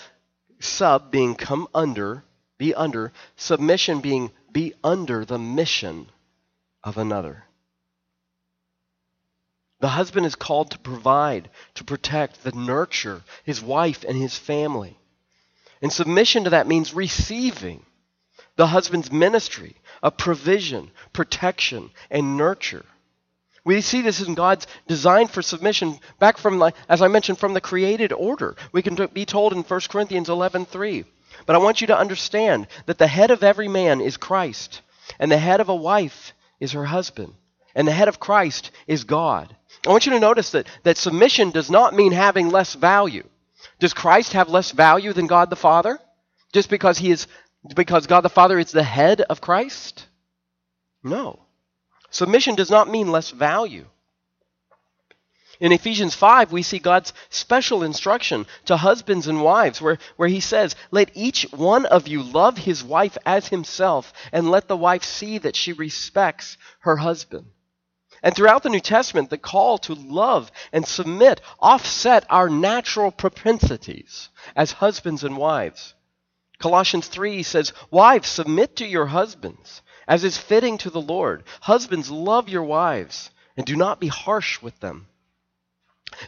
sub 0.60 1.10
being 1.10 1.34
come 1.34 1.68
under, 1.74 2.24
be 2.60 2.76
under, 2.76 3.14
submission 3.36 4.00
being 4.00 4.32
be 4.52 4.76
under 4.84 5.26
the 5.26 5.40
mission 5.40 6.12
of 6.84 7.00
another. 7.00 7.46
The 9.80 9.88
husband 9.88 10.28
is 10.28 10.36
called 10.36 10.70
to 10.70 10.78
provide, 10.78 11.50
to 11.74 11.84
protect, 11.84 12.44
to 12.44 12.56
nurture 12.56 13.24
his 13.44 13.60
wife 13.60 14.06
and 14.08 14.16
his 14.16 14.38
family. 14.38 15.00
And 15.82 15.92
submission 15.92 16.44
to 16.44 16.52
that 16.52 16.68
means 16.68 16.94
receiving 16.94 17.88
the 18.56 18.68
husband's 18.68 19.12
ministry 19.12 19.78
of 20.04 20.16
provision, 20.16 20.92
protection, 21.12 21.90
and 22.12 22.38
nurture. 22.38 22.86
We 23.68 23.82
see 23.82 24.00
this 24.00 24.22
in 24.22 24.34
God's 24.34 24.66
design 24.88 25.28
for 25.28 25.42
submission 25.42 26.00
back 26.20 26.38
from, 26.38 26.58
the, 26.58 26.72
as 26.88 27.02
I 27.02 27.10
mentioned, 27.10 27.38
from 27.38 27.54
the 27.54 27.60
created 27.60 28.14
order. 28.14 28.56
We 28.72 28.82
can 28.82 28.96
be 29.08 29.26
told 29.26 29.52
in 29.52 29.62
1 29.62 29.82
Corinthians 29.90 30.30
11.3. 30.30 31.04
But 31.46 31.54
I 31.54 31.60
want 31.60 31.82
you 31.82 31.88
to 31.88 31.98
understand 31.98 32.68
that 32.86 32.98
the 32.98 33.08
head 33.08 33.30
of 33.30 33.44
every 33.44 33.68
man 33.68 34.00
is 34.00 34.16
Christ, 34.16 34.82
and 35.20 35.30
the 35.30 35.38
head 35.38 35.60
of 35.60 35.68
a 35.68 35.76
wife 35.76 36.32
is 36.62 36.72
her 36.72 36.86
husband, 36.86 37.34
and 37.76 37.86
the 37.86 37.92
head 37.92 38.08
of 38.08 38.22
Christ 38.22 38.72
is 38.88 39.04
God. 39.04 39.54
I 39.86 39.90
want 39.90 40.06
you 40.06 40.14
to 40.14 40.20
notice 40.22 40.52
that, 40.52 40.68
that 40.84 40.96
submission 40.96 41.52
does 41.52 41.70
not 41.70 41.94
mean 41.94 42.14
having 42.14 42.50
less 42.50 42.74
value. 42.74 43.28
Does 43.80 43.94
Christ 43.94 44.32
have 44.32 44.48
less 44.48 44.72
value 44.72 45.12
than 45.12 45.28
God 45.28 45.50
the 45.50 45.58
Father? 45.58 46.00
Just 46.54 46.70
because 46.70 47.00
he 47.00 47.12
is 47.12 47.28
because 47.76 48.08
God 48.08 48.22
the 48.22 48.30
Father 48.30 48.58
is 48.60 48.72
the 48.72 48.82
head 48.82 49.20
of 49.20 49.42
Christ? 49.42 50.08
No. 51.04 51.47
Submission 52.10 52.56
does 52.56 52.70
not 52.70 52.90
mean 52.90 53.12
less 53.12 53.32
value. 53.32 53.86
In 55.60 55.72
Ephesians 55.72 56.14
5, 56.14 56.52
we 56.52 56.62
see 56.62 56.78
God's 56.78 57.14
special 57.30 57.82
instruction 57.82 58.46
to 58.66 58.78
husbands 58.78 59.28
and 59.28 59.42
wives, 59.42 59.82
where, 59.82 59.98
where 60.16 60.30
he 60.30 60.40
says, 60.40 60.76
Let 60.92 61.10
each 61.16 61.48
one 61.52 61.86
of 61.88 62.08
you 62.08 62.22
love 62.22 62.58
his 62.58 62.84
wife 62.84 63.18
as 63.26 63.48
himself, 63.48 64.14
and 64.32 64.52
let 64.52 64.68
the 64.68 64.78
wife 64.78 65.04
see 65.04 65.40
that 65.40 65.56
she 65.56 65.74
respects 65.74 66.58
her 66.82 66.98
husband. 66.98 67.48
And 68.22 68.36
throughout 68.36 68.64
the 68.64 68.70
New 68.70 68.80
Testament, 68.80 69.30
the 69.30 69.38
call 69.38 69.78
to 69.80 69.94
love 69.94 70.52
and 70.72 70.88
submit 70.88 71.42
offset 71.60 72.26
our 72.30 72.50
natural 72.50 73.12
propensities 73.12 74.30
as 74.56 74.74
husbands 74.74 75.24
and 75.24 75.38
wives. 75.38 75.96
Colossians 76.60 77.08
3 77.08 77.44
says, 77.44 77.74
Wives, 77.92 78.28
submit 78.28 78.76
to 78.78 78.88
your 78.88 79.08
husbands 79.08 79.82
as 80.08 80.24
is 80.24 80.38
fitting 80.38 80.78
to 80.80 80.90
the 80.90 81.02
Lord. 81.02 81.44
Husbands, 81.62 82.10
love 82.10 82.50
your 82.50 82.64
wives, 82.64 83.30
and 83.56 83.66
do 83.66 83.76
not 83.76 84.00
be 84.00 84.08
harsh 84.08 84.62
with 84.62 84.80
them. 84.80 85.08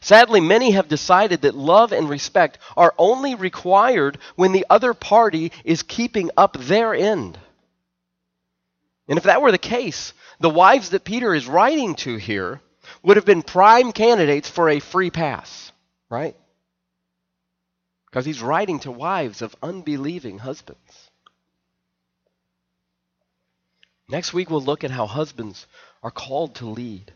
Sadly, 0.01 0.41
many 0.41 0.71
have 0.71 0.87
decided 0.87 1.41
that 1.41 1.55
love 1.55 1.93
and 1.93 2.09
respect 2.09 2.59
are 2.75 2.93
only 2.97 3.35
required 3.35 4.17
when 4.35 4.51
the 4.51 4.65
other 4.69 4.93
party 4.93 5.51
is 5.63 5.83
keeping 5.83 6.29
up 6.37 6.57
their 6.57 6.93
end. 6.93 7.39
And 9.07 9.17
if 9.17 9.23
that 9.23 9.41
were 9.41 9.51
the 9.51 9.57
case, 9.57 10.13
the 10.39 10.49
wives 10.49 10.89
that 10.89 11.03
Peter 11.03 11.33
is 11.33 11.47
writing 11.47 11.95
to 11.95 12.17
here 12.17 12.61
would 13.01 13.17
have 13.17 13.25
been 13.25 13.41
prime 13.41 13.91
candidates 13.91 14.49
for 14.49 14.69
a 14.69 14.79
free 14.79 15.09
pass, 15.09 15.71
right? 16.09 16.35
Because 18.05 18.25
he's 18.25 18.41
writing 18.41 18.79
to 18.81 18.91
wives 18.91 19.41
of 19.41 19.55
unbelieving 19.63 20.39
husbands. 20.39 21.08
Next 24.09 24.33
week, 24.33 24.49
we'll 24.49 24.61
look 24.61 24.83
at 24.83 24.91
how 24.91 25.05
husbands 25.05 25.67
are 26.01 26.11
called 26.11 26.55
to 26.55 26.65
lead. 26.65 27.13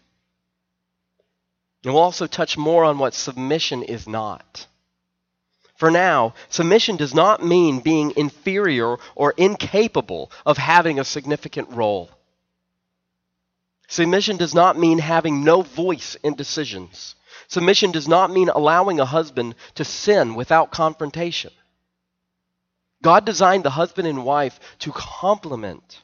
And 1.84 1.94
we'll 1.94 2.04
also 2.04 2.28
touch 2.28 2.56
more 2.56 2.84
on 2.86 3.00
what 3.00 3.16
submission 3.16 3.84
is 3.84 4.08
not. 4.08 4.68
For 5.76 5.90
now, 5.90 6.36
submission 6.50 6.96
does 6.96 7.16
not 7.16 7.44
mean 7.44 7.80
being 7.80 8.14
inferior 8.16 8.98
or 9.16 9.34
incapable 9.36 10.32
of 10.46 10.58
having 10.58 11.00
a 11.00 11.04
significant 11.04 11.72
role. 11.72 12.12
Submission 13.88 14.38
does 14.38 14.54
not 14.54 14.78
mean 14.78 15.00
having 15.00 15.44
no 15.44 15.62
voice 15.62 16.16
in 16.24 16.36
decisions. 16.36 17.16
Submission 17.48 17.92
does 17.92 18.08
not 18.08 18.32
mean 18.32 18.50
allowing 18.50 19.00
a 19.00 19.06
husband 19.06 19.56
to 19.76 19.84
sin 19.84 20.36
without 20.36 20.72
confrontation. 20.72 21.52
God 23.02 23.26
designed 23.26 23.66
the 23.66 23.72
husband 23.72 24.08
and 24.08 24.24
wife 24.24 24.60
to 24.80 24.92
complement 24.92 26.02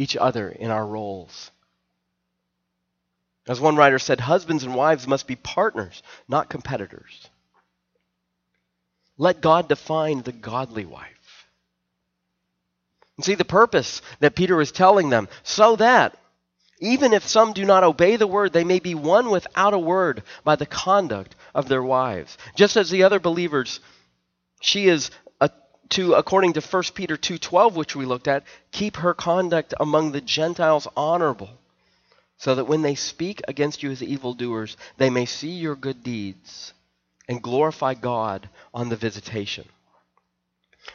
each 0.00 0.16
other 0.16 0.48
in 0.48 0.70
our 0.70 0.86
roles. 0.86 1.50
As 3.46 3.60
one 3.60 3.76
writer 3.76 3.98
said, 3.98 4.18
husbands 4.18 4.64
and 4.64 4.74
wives 4.74 5.06
must 5.06 5.26
be 5.26 5.36
partners, 5.36 6.02
not 6.26 6.48
competitors. 6.48 7.28
Let 9.18 9.42
God 9.42 9.68
define 9.68 10.22
the 10.22 10.32
godly 10.32 10.86
wife. 10.86 11.46
And 13.18 13.24
see 13.26 13.34
the 13.34 13.44
purpose 13.44 14.00
that 14.20 14.34
Peter 14.34 14.58
is 14.62 14.72
telling 14.72 15.10
them, 15.10 15.28
so 15.42 15.76
that 15.76 16.16
even 16.80 17.12
if 17.12 17.28
some 17.28 17.52
do 17.52 17.66
not 17.66 17.84
obey 17.84 18.16
the 18.16 18.26
word, 18.26 18.54
they 18.54 18.64
may 18.64 18.78
be 18.78 18.94
won 18.94 19.28
without 19.28 19.74
a 19.74 19.78
word 19.78 20.22
by 20.44 20.56
the 20.56 20.64
conduct 20.64 21.36
of 21.54 21.68
their 21.68 21.82
wives. 21.82 22.38
Just 22.54 22.78
as 22.78 22.88
the 22.88 23.02
other 23.02 23.20
believers, 23.20 23.80
she 24.62 24.88
is 24.88 25.10
to, 25.90 26.14
according 26.14 26.54
to 26.54 26.60
1 26.60 26.82
Peter 26.94 27.16
2.12, 27.16 27.74
which 27.74 27.96
we 27.96 28.04
looked 28.04 28.28
at, 28.28 28.44
keep 28.72 28.96
her 28.96 29.14
conduct 29.14 29.74
among 29.78 30.12
the 30.12 30.20
Gentiles 30.20 30.86
honorable, 30.96 31.50
so 32.38 32.54
that 32.54 32.66
when 32.66 32.82
they 32.82 32.94
speak 32.94 33.42
against 33.48 33.82
you 33.82 33.90
as 33.90 34.02
evildoers, 34.02 34.76
they 34.96 35.10
may 35.10 35.26
see 35.26 35.50
your 35.50 35.76
good 35.76 36.02
deeds 36.02 36.72
and 37.28 37.42
glorify 37.42 37.94
God 37.94 38.48
on 38.72 38.88
the 38.88 38.96
visitation. 38.96 39.64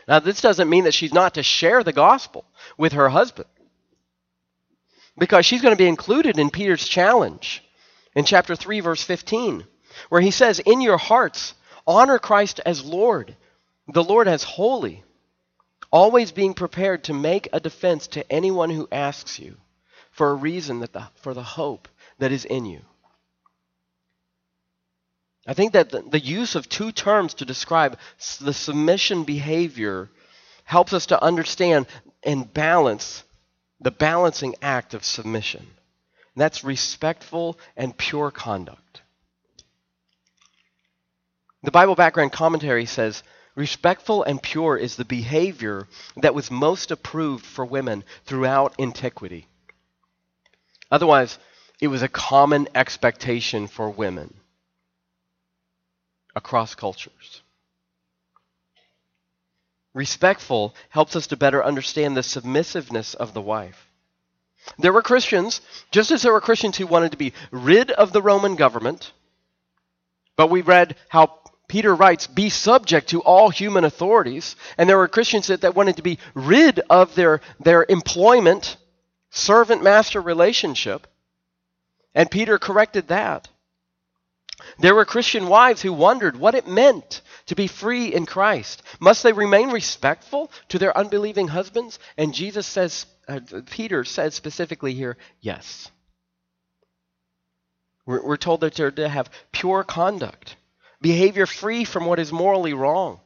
Now, 0.07 0.19
this 0.19 0.41
doesn't 0.41 0.69
mean 0.69 0.85
that 0.85 0.93
she's 0.93 1.13
not 1.13 1.35
to 1.35 1.43
share 1.43 1.83
the 1.83 1.93
gospel 1.93 2.45
with 2.77 2.93
her 2.93 3.09
husband 3.09 3.47
because 5.17 5.45
she's 5.45 5.61
going 5.61 5.73
to 5.73 5.81
be 5.81 5.87
included 5.87 6.37
in 6.37 6.49
Peter's 6.49 6.87
challenge 6.87 7.63
in 8.15 8.25
chapter 8.25 8.55
3, 8.55 8.79
verse 8.81 9.03
15, 9.03 9.65
where 10.09 10.21
he 10.21 10.31
says, 10.31 10.59
In 10.59 10.81
your 10.81 10.97
hearts, 10.97 11.53
honor 11.87 12.19
Christ 12.19 12.59
as 12.65 12.83
Lord, 12.83 13.35
the 13.87 14.03
Lord 14.03 14.27
as 14.27 14.43
holy, 14.43 15.03
always 15.91 16.31
being 16.31 16.53
prepared 16.53 17.03
to 17.05 17.13
make 17.13 17.47
a 17.53 17.59
defense 17.59 18.07
to 18.07 18.31
anyone 18.31 18.69
who 18.69 18.87
asks 18.91 19.39
you 19.39 19.57
for 20.11 20.31
a 20.31 20.35
reason 20.35 20.79
that 20.79 20.93
the, 20.93 21.07
for 21.15 21.33
the 21.33 21.43
hope 21.43 21.87
that 22.19 22.31
is 22.31 22.45
in 22.45 22.65
you. 22.65 22.81
I 25.47 25.53
think 25.53 25.73
that 25.73 25.89
the, 25.89 26.01
the 26.01 26.19
use 26.19 26.55
of 26.55 26.67
two 26.67 26.91
terms 26.91 27.35
to 27.35 27.45
describe 27.45 27.99
the 28.41 28.53
submission 28.53 29.23
behavior 29.23 30.09
helps 30.63 30.93
us 30.93 31.07
to 31.07 31.23
understand 31.23 31.85
and 32.23 32.51
balance 32.51 33.23
the 33.79 33.91
balancing 33.91 34.55
act 34.61 34.95
of 34.95 35.05
submission. 35.05 35.61
And 35.61 36.41
that's 36.41 36.63
respectful 36.63 37.59
and 37.77 37.95
pure 37.95 38.31
conduct. 38.31 39.01
The 41.61 41.71
Bible 41.71 41.95
background 41.95 42.31
commentary 42.31 42.85
says 42.85 43.21
respectful 43.55 44.23
and 44.23 44.41
pure 44.41 44.77
is 44.77 44.95
the 44.95 45.05
behavior 45.05 45.87
that 46.17 46.35
was 46.35 46.51
most 46.51 46.91
approved 46.91 47.45
for 47.45 47.65
women 47.65 48.03
throughout 48.25 48.75
antiquity. 48.79 49.47
Otherwise, 50.91 51.39
it 51.81 51.87
was 51.87 52.03
a 52.03 52.07
common 52.07 52.67
expectation 52.75 53.67
for 53.67 53.89
women 53.89 54.33
across 56.35 56.75
cultures. 56.75 57.41
Respectful 59.93 60.75
helps 60.89 61.15
us 61.15 61.27
to 61.27 61.37
better 61.37 61.63
understand 61.63 62.15
the 62.17 62.23
submissiveness 62.23 63.13
of 63.13 63.33
the 63.33 63.41
wife. 63.41 63.87
There 64.77 64.91
were 64.91 65.01
Christians, 65.01 65.61
just 65.91 66.11
as 66.11 66.21
there 66.21 66.33
were 66.33 66.41
Christians 66.41 66.77
who 66.77 66.87
wanted 66.87 67.11
to 67.11 67.17
be 67.17 67.33
rid 67.51 67.91
of 67.91 68.11
the 68.11 68.21
Roman 68.21 68.55
government, 68.55 69.13
but 70.35 70.49
we 70.49 70.61
read 70.61 70.95
how 71.07 71.39
Peter 71.67 71.93
writes, 71.95 72.27
be 72.27 72.49
subject 72.49 73.09
to 73.09 73.21
all 73.21 73.49
human 73.49 73.83
authorities. 73.83 74.55
And 74.77 74.89
there 74.89 74.97
were 74.97 75.07
Christians 75.07 75.47
that, 75.47 75.61
that 75.61 75.75
wanted 75.75 75.97
to 75.97 76.03
be 76.03 76.19
rid 76.33 76.79
of 76.89 77.15
their, 77.15 77.41
their 77.59 77.85
employment, 77.87 78.77
servant 79.29 79.83
master 79.83 80.21
relationship. 80.21 81.07
And 82.13 82.29
Peter 82.29 82.57
corrected 82.57 83.07
that. 83.09 83.49
There 84.79 84.95
were 84.95 85.05
Christian 85.05 85.47
wives 85.47 85.81
who 85.81 85.93
wondered 85.93 86.37
what 86.37 86.55
it 86.55 86.67
meant 86.67 87.21
to 87.47 87.55
be 87.55 87.67
free 87.67 88.13
in 88.13 88.25
Christ. 88.25 88.83
Must 88.99 89.21
they 89.21 89.33
remain 89.33 89.69
respectful 89.69 90.51
to 90.69 90.79
their 90.79 90.97
unbelieving 90.97 91.49
husbands? 91.49 91.99
And 92.17 92.33
Jesus 92.33 92.65
says, 92.65 93.05
uh, 93.27 93.39
Peter 93.69 94.03
says 94.03 94.33
specifically 94.33 94.93
here, 94.93 95.17
yes. 95.41 95.91
We're, 98.05 98.25
we're 98.25 98.37
told 98.37 98.61
that 98.61 98.75
they're 98.75 98.91
to 98.91 99.09
have 99.09 99.29
pure 99.51 99.83
conduct, 99.83 100.55
behavior 101.01 101.45
free 101.45 101.85
from 101.85 102.05
what 102.05 102.19
is 102.19 102.31
morally 102.31 102.73
wrong. 102.73 103.19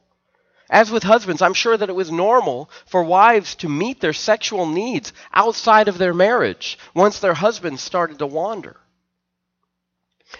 As 0.70 0.90
with 0.90 1.02
husbands, 1.02 1.42
I'm 1.42 1.54
sure 1.54 1.76
that 1.76 1.88
it 1.88 1.96
was 1.96 2.12
normal 2.12 2.70
for 2.86 3.02
wives 3.02 3.56
to 3.56 3.68
meet 3.68 4.00
their 4.00 4.12
sexual 4.12 4.66
needs 4.66 5.12
outside 5.32 5.88
of 5.88 5.98
their 5.98 6.14
marriage 6.14 6.78
once 6.94 7.18
their 7.18 7.34
husbands 7.34 7.82
started 7.82 8.20
to 8.20 8.26
wander. 8.26 8.76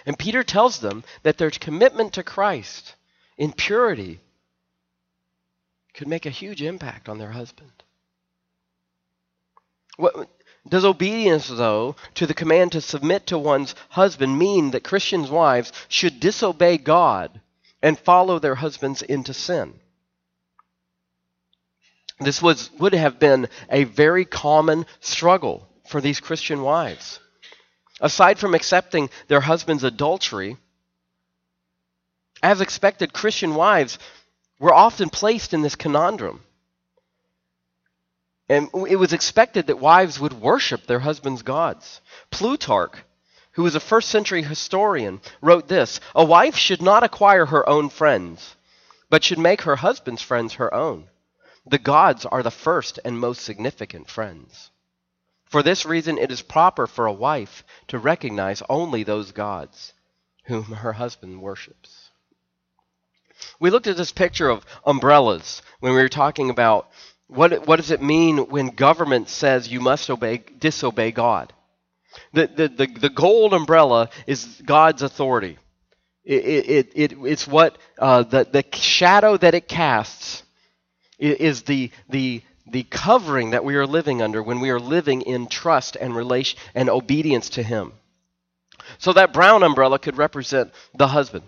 And 0.05 0.17
Peter 0.17 0.43
tells 0.43 0.79
them 0.79 1.03
that 1.23 1.37
their 1.37 1.51
commitment 1.51 2.13
to 2.13 2.23
Christ 2.23 2.95
in 3.37 3.51
purity 3.51 4.21
could 5.93 6.07
make 6.07 6.25
a 6.25 6.29
huge 6.29 6.61
impact 6.61 7.09
on 7.09 7.17
their 7.17 7.31
husband. 7.31 7.83
What, 9.97 10.29
does 10.67 10.85
obedience, 10.85 11.47
though, 11.47 11.95
to 12.15 12.27
the 12.27 12.33
command 12.33 12.73
to 12.73 12.81
submit 12.81 13.27
to 13.27 13.37
one's 13.37 13.73
husband 13.89 14.37
mean 14.37 14.71
that 14.71 14.83
Christians' 14.83 15.29
wives 15.29 15.71
should 15.87 16.19
disobey 16.19 16.77
God 16.77 17.41
and 17.81 17.97
follow 17.97 18.37
their 18.37 18.55
husbands 18.55 19.01
into 19.01 19.33
sin? 19.33 19.79
This 22.19 22.41
was, 22.41 22.69
would 22.77 22.93
have 22.93 23.17
been 23.17 23.49
a 23.69 23.85
very 23.85 24.25
common 24.25 24.85
struggle 24.99 25.67
for 25.87 25.99
these 25.99 26.19
Christian 26.19 26.61
wives. 26.61 27.19
Aside 27.99 28.37
from 28.37 28.53
accepting 28.53 29.09
their 29.27 29.41
husband's 29.41 29.83
adultery, 29.83 30.57
as 32.43 32.61
expected, 32.61 33.13
Christian 33.13 33.55
wives 33.55 33.97
were 34.59 34.73
often 34.73 35.09
placed 35.09 35.53
in 35.53 35.63
this 35.63 35.75
conundrum. 35.75 36.43
And 38.51 38.69
it 38.89 38.97
was 38.97 39.13
expected 39.13 39.67
that 39.67 39.79
wives 39.79 40.19
would 40.19 40.33
worship 40.33 40.85
their 40.85 40.99
husband's 40.99 41.41
gods. 41.41 42.01
Plutarch, 42.31 42.97
who 43.53 43.63
was 43.63 43.75
a 43.75 43.79
first 43.79 44.09
century 44.09 44.43
historian, 44.43 45.21
wrote 45.41 45.69
this 45.69 46.01
A 46.13 46.25
wife 46.25 46.57
should 46.57 46.81
not 46.81 47.01
acquire 47.01 47.45
her 47.45 47.67
own 47.69 47.87
friends, 47.87 48.57
but 49.09 49.23
should 49.23 49.39
make 49.39 49.61
her 49.61 49.77
husband's 49.77 50.21
friends 50.21 50.55
her 50.55 50.73
own. 50.73 51.07
The 51.65 51.77
gods 51.77 52.25
are 52.25 52.43
the 52.43 52.51
first 52.51 52.99
and 53.05 53.17
most 53.17 53.41
significant 53.41 54.09
friends. 54.09 54.69
For 55.45 55.63
this 55.63 55.85
reason, 55.85 56.17
it 56.17 56.29
is 56.29 56.41
proper 56.41 56.87
for 56.87 57.05
a 57.05 57.13
wife 57.13 57.63
to 57.87 57.99
recognize 57.99 58.61
only 58.67 59.03
those 59.03 59.31
gods 59.31 59.93
whom 60.47 60.65
her 60.65 60.91
husband 60.91 61.41
worships. 61.41 62.09
We 63.61 63.69
looked 63.69 63.87
at 63.87 63.95
this 63.95 64.11
picture 64.11 64.49
of 64.49 64.65
umbrellas 64.85 65.61
when 65.79 65.93
we 65.93 66.01
were 66.01 66.09
talking 66.09 66.49
about 66.49 66.91
what, 67.31 67.65
what 67.65 67.77
does 67.77 67.91
it 67.91 68.01
mean 68.01 68.49
when 68.49 68.67
government 68.67 69.29
says 69.29 69.71
you 69.71 69.79
must 69.79 70.09
obey, 70.09 70.43
disobey 70.59 71.11
God. 71.11 71.53
The, 72.33 72.47
the, 72.47 72.67
the, 72.67 72.87
the 72.87 73.09
gold 73.09 73.53
umbrella 73.53 74.09
is 74.27 74.61
God's 74.65 75.01
authority. 75.01 75.57
It, 76.25 76.43
it, 76.45 76.91
it, 76.93 77.17
it's 77.23 77.47
what 77.47 77.77
uh, 77.97 78.23
the, 78.23 78.45
the 78.51 78.65
shadow 78.75 79.37
that 79.37 79.55
it 79.55 79.69
casts 79.69 80.43
is 81.17 81.63
the, 81.63 81.91
the 82.09 82.41
the 82.67 82.83
covering 82.83 83.51
that 83.51 83.65
we 83.65 83.75
are 83.75 83.85
living 83.85 84.21
under 84.21 84.41
when 84.41 84.61
we 84.61 84.69
are 84.69 84.79
living 84.79 85.21
in 85.21 85.47
trust 85.47 85.97
and 85.99 86.15
relation 86.15 86.57
and 86.73 86.89
obedience 86.89 87.49
to 87.49 87.63
him. 87.63 87.91
So 88.97 89.13
that 89.13 89.33
brown 89.33 89.63
umbrella 89.63 89.99
could 89.99 90.17
represent 90.17 90.71
the 90.95 91.07
husband. 91.07 91.43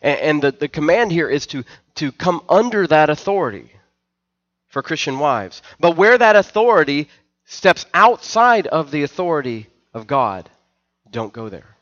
And, 0.00 0.20
and 0.20 0.42
the, 0.42 0.52
the 0.52 0.68
command 0.68 1.10
here 1.10 1.28
is 1.28 1.46
to, 1.48 1.64
to 1.96 2.12
come 2.12 2.42
under 2.48 2.86
that 2.86 3.10
authority 3.10 3.72
for 4.72 4.82
Christian 4.82 5.18
wives. 5.18 5.60
But 5.78 5.96
where 5.98 6.16
that 6.16 6.34
authority 6.34 7.08
steps 7.44 7.84
outside 7.92 8.66
of 8.66 8.90
the 8.90 9.02
authority 9.02 9.68
of 9.92 10.06
God, 10.06 10.48
don't 11.10 11.32
go 11.32 11.50
there. 11.50 11.76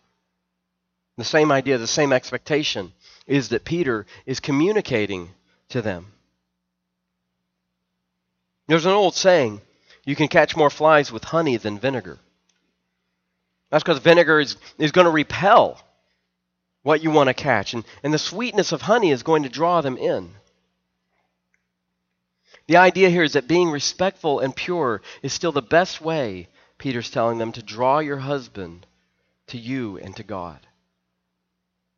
The 1.17 1.25
same 1.25 1.53
idea, 1.53 1.79
the 1.79 1.87
same 1.87 2.13
expectation 2.13 2.93
is 3.29 3.51
that 3.51 3.65
Peter 3.65 4.07
is 4.27 4.41
communicating 4.41 5.31
to 5.69 5.81
them. 5.81 6.13
There's 8.67 8.87
an 8.87 8.93
old 8.93 9.15
saying 9.15 9.61
you 10.05 10.17
can 10.17 10.27
catch 10.27 10.57
more 10.57 10.71
flies 10.71 11.13
with 11.13 11.23
honey 11.23 11.59
than 11.59 11.79
vinegar. 11.79 12.19
That's 13.71 13.85
because 13.85 14.01
vinegar 14.01 14.41
is, 14.41 14.57
is 14.79 14.91
going 14.91 15.05
to 15.05 15.13
repel 15.13 15.81
what 16.83 17.05
you 17.05 17.13
want 17.13 17.29
to 17.29 17.35
catch, 17.35 17.73
and, 17.73 17.85
and 18.03 18.13
the 18.13 18.19
sweetness 18.19 18.73
of 18.73 18.83
honey 18.83 19.13
is 19.13 19.23
going 19.23 19.45
to 19.45 19.49
draw 19.49 19.81
them 19.81 19.97
in. 19.97 20.33
The 22.71 22.77
idea 22.77 23.11
here 23.11 23.25
is 23.25 23.33
that 23.33 23.49
being 23.49 23.73
respectful 23.73 24.39
and 24.39 24.55
pure 24.55 25.03
is 25.23 25.33
still 25.33 25.51
the 25.51 25.61
best 25.61 26.01
way, 26.01 26.47
Peter's 26.79 27.11
telling 27.11 27.39
them, 27.39 27.51
to 27.51 27.65
draw 27.65 27.99
your 27.99 28.19
husband 28.19 28.87
to 29.49 29.59
you 29.59 29.99
and 29.99 30.15
to 30.15 30.23
God. 30.23 30.61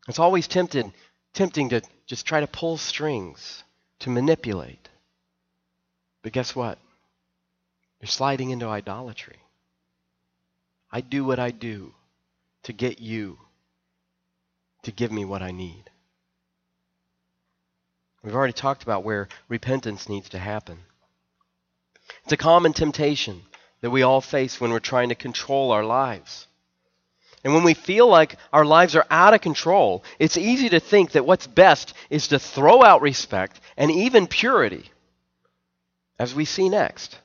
It's 0.08 0.18
always 0.18 0.48
tempted, 0.48 0.90
tempting 1.34 1.68
to 1.68 1.82
just 2.06 2.24
try 2.24 2.40
to 2.40 2.46
pull 2.46 2.78
strings, 2.78 3.64
to 3.98 4.08
manipulate. 4.08 4.88
But 6.22 6.32
guess 6.32 6.56
what? 6.56 6.78
You're 8.00 8.08
sliding 8.08 8.48
into 8.48 8.66
idolatry. 8.66 9.40
I 10.90 11.02
do 11.02 11.22
what 11.22 11.38
I 11.38 11.50
do 11.50 11.92
to 12.62 12.72
get 12.72 12.98
you 12.98 13.36
to 14.84 14.90
give 14.90 15.12
me 15.12 15.26
what 15.26 15.42
I 15.42 15.50
need. 15.50 15.90
We've 18.22 18.34
already 18.34 18.52
talked 18.52 18.82
about 18.82 19.04
where 19.04 19.28
repentance 19.48 20.08
needs 20.08 20.28
to 20.30 20.38
happen. 20.38 20.78
It's 22.24 22.32
a 22.32 22.36
common 22.36 22.72
temptation 22.72 23.42
that 23.80 23.90
we 23.90 24.02
all 24.02 24.20
face 24.20 24.60
when 24.60 24.70
we're 24.70 24.78
trying 24.78 25.08
to 25.08 25.14
control 25.14 25.72
our 25.72 25.84
lives. 25.84 26.46
And 27.44 27.52
when 27.52 27.64
we 27.64 27.74
feel 27.74 28.06
like 28.06 28.36
our 28.52 28.64
lives 28.64 28.94
are 28.94 29.06
out 29.10 29.34
of 29.34 29.40
control, 29.40 30.04
it's 30.20 30.36
easy 30.36 30.68
to 30.68 30.78
think 30.78 31.12
that 31.12 31.26
what's 31.26 31.48
best 31.48 31.92
is 32.08 32.28
to 32.28 32.38
throw 32.38 32.84
out 32.84 33.02
respect 33.02 33.60
and 33.76 33.90
even 33.90 34.28
purity, 34.28 34.90
as 36.18 36.34
we 36.34 36.44
see 36.44 36.68
next 36.68 37.18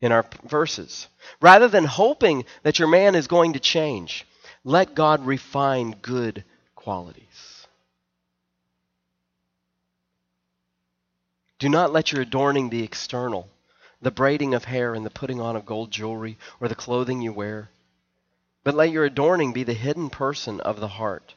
in 0.00 0.10
our 0.10 0.26
verses. 0.44 1.06
Rather 1.40 1.68
than 1.68 1.84
hoping 1.84 2.44
that 2.64 2.80
your 2.80 2.88
man 2.88 3.14
is 3.14 3.28
going 3.28 3.52
to 3.52 3.60
change, 3.60 4.26
let 4.64 4.96
God 4.96 5.24
refine 5.24 5.92
good 6.02 6.42
qualities. 6.74 7.51
Do 11.62 11.68
not 11.68 11.92
let 11.92 12.10
your 12.10 12.22
adorning 12.22 12.70
be 12.70 12.82
external, 12.82 13.48
the 14.00 14.10
braiding 14.10 14.52
of 14.52 14.64
hair 14.64 14.94
and 14.94 15.06
the 15.06 15.10
putting 15.10 15.40
on 15.40 15.54
of 15.54 15.64
gold 15.64 15.92
jewelry 15.92 16.36
or 16.58 16.66
the 16.66 16.74
clothing 16.74 17.22
you 17.22 17.32
wear, 17.32 17.70
but 18.64 18.74
let 18.74 18.90
your 18.90 19.04
adorning 19.04 19.52
be 19.52 19.62
the 19.62 19.72
hidden 19.72 20.10
person 20.10 20.60
of 20.62 20.80
the 20.80 20.88
heart, 20.88 21.36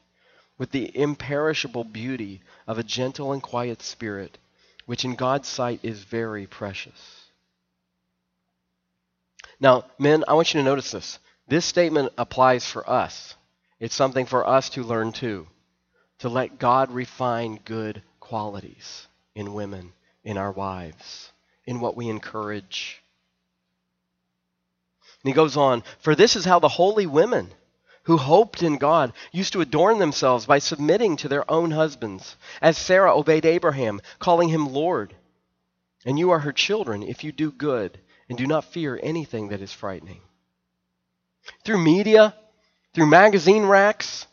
with 0.58 0.72
the 0.72 0.90
imperishable 0.98 1.84
beauty 1.84 2.42
of 2.66 2.80
a 2.80 2.84
gentle 2.84 3.34
and 3.34 3.44
quiet 3.44 3.84
spirit, 3.84 4.40
which 4.88 5.06
in 5.06 5.14
God's 5.14 5.48
sight 5.48 5.80
is 5.84 6.04
very 6.04 6.48
precious. 6.48 7.28
Now, 9.60 9.86
men, 10.00 10.24
I 10.28 10.34
want 10.34 10.56
you 10.56 10.60
to 10.60 10.66
notice 10.66 10.90
this. 10.90 11.20
This 11.48 11.66
statement 11.66 12.12
applies 12.18 12.66
for 12.66 12.90
us. 12.90 13.36
It's 13.80 13.94
something 13.94 14.26
for 14.26 14.48
us 14.48 14.72
to 14.72 14.82
learn 14.82 15.12
too. 15.12 15.46
To 16.18 16.30
let 16.30 16.58
God 16.58 16.92
refine 16.92 17.60
good 17.64 18.02
qualities 18.20 19.06
in 19.36 19.54
women, 19.54 19.94
in 20.26 20.38
our 20.38 20.52
wives, 20.52 21.32
in 21.66 21.80
what 21.80 21.96
we 21.96 22.10
encourage. 22.10 23.02
And 25.24 25.30
he 25.30 25.36
goes 25.36 25.56
on, 25.56 25.84
For 26.00 26.16
this 26.16 26.36
is 26.36 26.44
how 26.44 26.60
the 26.60 26.68
holy 26.68 27.06
women 27.06 27.54
who 28.04 28.18
hoped 28.18 28.62
in 28.62 28.78
God 28.78 29.14
used 29.32 29.54
to 29.54 29.62
adorn 29.62 30.00
themselves 30.00 30.46
by 30.46 30.60
submitting 30.60 31.16
to 31.18 31.28
their 31.28 31.50
own 31.50 31.72
husbands, 31.72 32.36
as 32.62 32.78
Sarah 32.78 33.16
obeyed 33.16 33.46
Abraham, 33.46 34.02
calling 34.20 34.50
him 34.50 34.74
Lord. 34.74 35.16
And 36.06 36.20
you 36.20 36.32
are 36.32 36.40
her 36.40 36.52
children 36.52 37.02
if 37.02 37.24
you 37.24 37.32
do 37.32 37.52
good 37.52 38.00
and 38.28 38.38
do 38.38 38.46
not 38.46 38.66
fear 38.66 39.00
anything 39.02 39.50
that 39.50 39.62
is 39.62 39.72
frightening. 39.72 40.22
Through 41.64 41.84
media, 41.84 42.36
through 42.94 43.08
magazine 43.08 43.66
racks, 43.66 44.28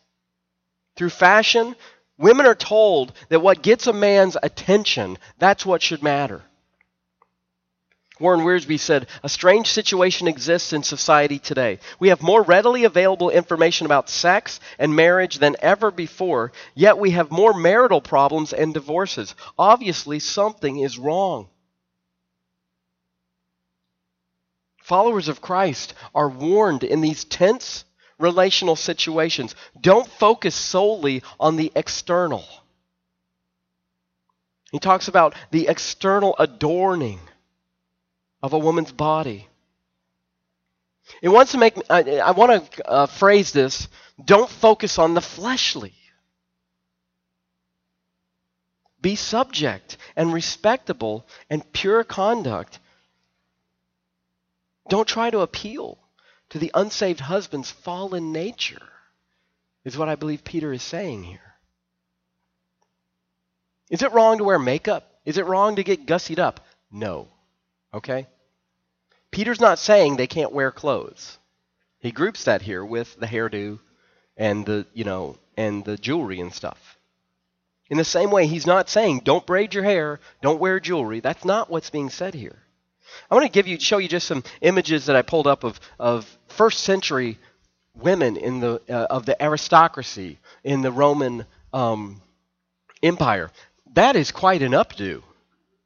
through 0.96 1.10
fashion, 1.10 1.74
women 2.22 2.46
are 2.46 2.54
told 2.54 3.12
that 3.28 3.40
what 3.40 3.62
gets 3.62 3.86
a 3.86 3.92
man's 3.92 4.36
attention, 4.42 5.18
that's 5.38 5.66
what 5.66 5.82
should 5.82 6.02
matter. 6.02 6.42
Warren 8.20 8.42
Wiersbe 8.42 8.78
said, 8.78 9.08
A 9.24 9.28
strange 9.28 9.66
situation 9.66 10.28
exists 10.28 10.72
in 10.72 10.84
society 10.84 11.40
today. 11.40 11.80
We 11.98 12.08
have 12.08 12.22
more 12.22 12.42
readily 12.42 12.84
available 12.84 13.30
information 13.30 13.84
about 13.84 14.08
sex 14.08 14.60
and 14.78 14.94
marriage 14.94 15.38
than 15.38 15.56
ever 15.60 15.90
before, 15.90 16.52
yet 16.74 16.98
we 16.98 17.10
have 17.10 17.32
more 17.32 17.52
marital 17.52 18.00
problems 18.00 18.52
and 18.52 18.72
divorces. 18.72 19.34
Obviously, 19.58 20.20
something 20.20 20.78
is 20.78 20.98
wrong. 20.98 21.48
Followers 24.82 25.28
of 25.28 25.40
Christ 25.40 25.94
are 26.14 26.28
warned 26.28 26.84
in 26.84 27.00
these 27.00 27.24
tense 27.24 27.84
relational 28.18 28.76
situations. 28.76 29.54
Don't 29.80 30.06
focus 30.06 30.54
solely 30.54 31.22
on 31.38 31.56
the 31.56 31.72
external. 31.74 32.44
He 34.70 34.78
talks 34.78 35.08
about 35.08 35.34
the 35.50 35.68
external 35.68 36.34
adorning 36.38 37.20
of 38.42 38.52
a 38.52 38.58
woman's 38.58 38.92
body. 38.92 39.48
It 41.20 41.28
wants 41.28 41.52
to 41.52 41.58
make, 41.58 41.74
I, 41.90 42.18
I 42.18 42.30
want 42.30 42.72
to 42.72 42.88
uh, 42.88 43.06
phrase 43.06 43.52
this 43.52 43.88
don't 44.22 44.48
focus 44.48 44.98
on 44.98 45.14
the 45.14 45.20
fleshly. 45.20 45.94
Be 49.00 49.16
subject 49.16 49.96
and 50.14 50.32
respectable 50.32 51.26
and 51.50 51.70
pure 51.72 52.04
conduct 52.04 52.78
don't 54.88 55.08
try 55.08 55.30
to 55.30 55.40
appeal 55.40 55.98
to 56.52 56.58
the 56.58 56.70
unsaved 56.74 57.20
husband's 57.20 57.70
fallen 57.70 58.30
nature, 58.30 58.82
is 59.86 59.96
what 59.96 60.10
I 60.10 60.16
believe 60.16 60.44
Peter 60.44 60.70
is 60.70 60.82
saying 60.82 61.24
here. 61.24 61.54
Is 63.88 64.02
it 64.02 64.12
wrong 64.12 64.36
to 64.36 64.44
wear 64.44 64.58
makeup? 64.58 65.10
Is 65.24 65.38
it 65.38 65.46
wrong 65.46 65.76
to 65.76 65.82
get 65.82 66.04
gussied 66.04 66.38
up? 66.38 66.60
No. 66.90 67.28
Okay? 67.94 68.26
Peter's 69.30 69.62
not 69.62 69.78
saying 69.78 70.16
they 70.16 70.26
can't 70.26 70.52
wear 70.52 70.70
clothes. 70.70 71.38
He 72.00 72.12
groups 72.12 72.44
that 72.44 72.60
here 72.60 72.84
with 72.84 73.18
the 73.18 73.26
hairdo 73.26 73.78
and 74.36 74.66
the, 74.66 74.84
you 74.92 75.04
know, 75.04 75.38
and 75.56 75.82
the 75.86 75.96
jewelry 75.96 76.38
and 76.38 76.52
stuff. 76.52 76.98
In 77.88 77.96
the 77.96 78.04
same 78.04 78.30
way, 78.30 78.46
he's 78.46 78.66
not 78.66 78.90
saying 78.90 79.22
don't 79.24 79.46
braid 79.46 79.72
your 79.72 79.84
hair, 79.84 80.20
don't 80.42 80.60
wear 80.60 80.80
jewelry. 80.80 81.20
That's 81.20 81.46
not 81.46 81.70
what's 81.70 81.88
being 81.88 82.10
said 82.10 82.34
here. 82.34 82.61
I 83.30 83.34
want 83.34 83.46
to 83.46 83.52
give 83.52 83.66
you, 83.66 83.78
show 83.78 83.98
you 83.98 84.08
just 84.08 84.26
some 84.26 84.44
images 84.60 85.06
that 85.06 85.16
I 85.16 85.22
pulled 85.22 85.46
up 85.46 85.64
of, 85.64 85.80
of 85.98 86.38
first 86.48 86.80
century 86.80 87.38
women 87.94 88.36
in 88.36 88.60
the, 88.60 88.80
uh, 88.88 89.06
of 89.10 89.26
the 89.26 89.40
aristocracy 89.42 90.38
in 90.64 90.82
the 90.82 90.92
Roman 90.92 91.44
um, 91.72 92.20
Empire. 93.02 93.50
That 93.94 94.16
is 94.16 94.30
quite 94.30 94.62
an 94.62 94.72
updo 94.72 95.22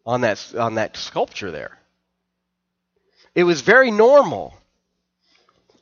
on 0.04 0.20
that, 0.20 0.54
on 0.56 0.74
that 0.74 0.96
sculpture 0.96 1.50
there. 1.50 1.78
It 3.34 3.44
was 3.44 3.60
very 3.60 3.90
normal 3.90 4.54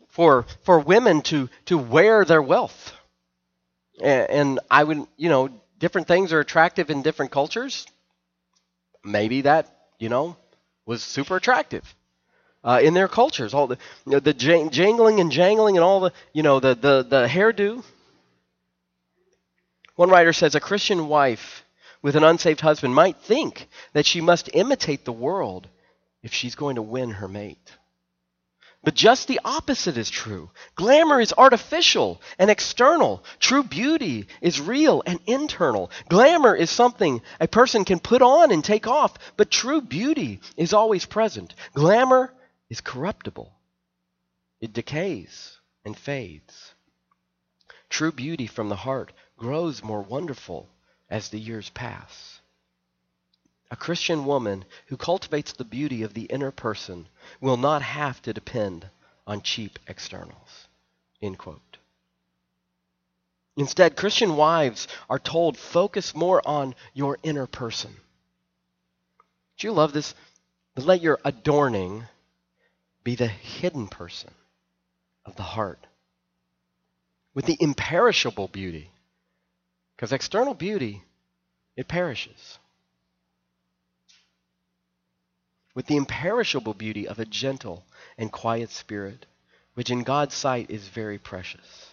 for, 0.08 0.46
for 0.62 0.78
women 0.78 1.22
to, 1.22 1.48
to 1.66 1.76
wear 1.76 2.24
their 2.24 2.42
wealth. 2.42 2.92
And, 4.02 4.30
and 4.30 4.60
I 4.70 4.84
would, 4.84 5.06
you 5.16 5.28
know, 5.28 5.50
different 5.78 6.06
things 6.06 6.32
are 6.32 6.40
attractive 6.40 6.90
in 6.90 7.02
different 7.02 7.30
cultures. 7.30 7.86
Maybe 9.04 9.42
that, 9.42 9.68
you 9.98 10.08
know, 10.08 10.36
was 10.86 11.02
super 11.02 11.36
attractive 11.36 11.94
uh, 12.62 12.80
in 12.82 12.94
their 12.94 13.08
cultures. 13.08 13.54
All 13.54 13.66
the 13.66 13.78
you 14.06 14.12
know, 14.12 14.20
the 14.20 14.34
jangling 14.34 15.20
and 15.20 15.30
jangling 15.30 15.76
and 15.76 15.84
all 15.84 16.00
the 16.00 16.12
you 16.32 16.42
know 16.42 16.60
the 16.60 16.74
the 16.74 17.02
the 17.02 17.26
hairdo. 17.26 17.84
One 19.96 20.10
writer 20.10 20.32
says 20.32 20.54
a 20.54 20.60
Christian 20.60 21.08
wife 21.08 21.64
with 22.02 22.16
an 22.16 22.24
unsaved 22.24 22.60
husband 22.60 22.94
might 22.94 23.16
think 23.16 23.68
that 23.92 24.06
she 24.06 24.20
must 24.20 24.50
imitate 24.52 25.04
the 25.04 25.12
world 25.12 25.68
if 26.22 26.34
she's 26.34 26.54
going 26.54 26.76
to 26.76 26.82
win 26.82 27.10
her 27.10 27.28
mate. 27.28 27.70
But 28.84 28.94
just 28.94 29.28
the 29.28 29.40
opposite 29.44 29.96
is 29.96 30.10
true. 30.10 30.50
Glamour 30.76 31.20
is 31.20 31.32
artificial 31.36 32.20
and 32.38 32.50
external. 32.50 33.24
True 33.40 33.62
beauty 33.62 34.26
is 34.42 34.60
real 34.60 35.02
and 35.06 35.18
internal. 35.26 35.90
Glamour 36.10 36.54
is 36.54 36.70
something 36.70 37.22
a 37.40 37.48
person 37.48 37.84
can 37.84 37.98
put 37.98 38.20
on 38.20 38.50
and 38.52 38.62
take 38.62 38.86
off, 38.86 39.14
but 39.38 39.50
true 39.50 39.80
beauty 39.80 40.40
is 40.56 40.74
always 40.74 41.06
present. 41.06 41.54
Glamour 41.72 42.32
is 42.68 42.80
corruptible, 42.80 43.52
it 44.60 44.72
decays 44.72 45.58
and 45.84 45.96
fades. 45.96 46.74
True 47.88 48.12
beauty 48.12 48.46
from 48.46 48.68
the 48.68 48.76
heart 48.76 49.12
grows 49.36 49.82
more 49.82 50.02
wonderful 50.02 50.68
as 51.08 51.28
the 51.28 51.38
years 51.38 51.70
pass. 51.70 52.33
A 53.70 53.76
Christian 53.76 54.24
woman 54.24 54.64
who 54.86 54.96
cultivates 54.96 55.52
the 55.52 55.64
beauty 55.64 56.02
of 56.02 56.14
the 56.14 56.24
inner 56.24 56.50
person 56.50 57.08
will 57.40 57.56
not 57.56 57.82
have 57.82 58.20
to 58.22 58.32
depend 58.32 58.88
on 59.26 59.42
cheap 59.42 59.78
externals. 59.88 60.68
End 61.22 61.38
quote. 61.38 61.78
Instead, 63.56 63.96
Christian 63.96 64.36
wives 64.36 64.88
are 65.08 65.18
told 65.18 65.56
focus 65.56 66.14
more 66.14 66.46
on 66.46 66.74
your 66.92 67.18
inner 67.22 67.46
person. 67.46 67.94
Do 69.56 69.66
you 69.66 69.72
love 69.72 69.92
this? 69.92 70.14
Let 70.76 71.02
your 71.02 71.20
adorning 71.24 72.04
be 73.04 73.14
the 73.14 73.28
hidden 73.28 73.86
person 73.86 74.30
of 75.24 75.36
the 75.36 75.42
heart 75.42 75.86
with 77.34 77.46
the 77.46 77.56
imperishable 77.60 78.48
beauty. 78.48 78.90
Because 79.94 80.12
external 80.12 80.54
beauty, 80.54 81.02
it 81.76 81.86
perishes. 81.86 82.58
With 85.74 85.86
the 85.86 85.96
imperishable 85.96 86.74
beauty 86.74 87.06
of 87.06 87.18
a 87.18 87.24
gentle 87.24 87.84
and 88.16 88.30
quiet 88.30 88.70
spirit, 88.70 89.26
which 89.74 89.90
in 89.90 90.04
God's 90.04 90.34
sight 90.34 90.70
is 90.70 90.88
very 90.88 91.18
precious. 91.18 91.90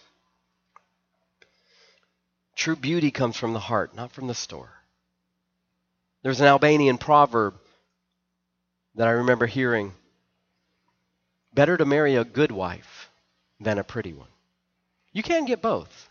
True 2.54 2.76
beauty 2.76 3.10
comes 3.10 3.36
from 3.36 3.54
the 3.54 3.60
heart, 3.60 3.94
not 3.94 4.12
from 4.12 4.28
the 4.28 4.34
store. 4.34 4.70
There's 6.22 6.40
an 6.40 6.46
Albanian 6.46 6.98
proverb 6.98 7.54
that 8.94 9.08
I 9.08 9.12
remember 9.12 9.46
hearing 9.46 9.92
better 11.52 11.76
to 11.76 11.84
marry 11.84 12.14
a 12.14 12.24
good 12.24 12.52
wife 12.52 13.10
than 13.58 13.78
a 13.78 13.84
pretty 13.84 14.12
one. 14.12 14.28
You 15.12 15.22
can 15.22 15.44
get 15.44 15.60
both. 15.60 16.08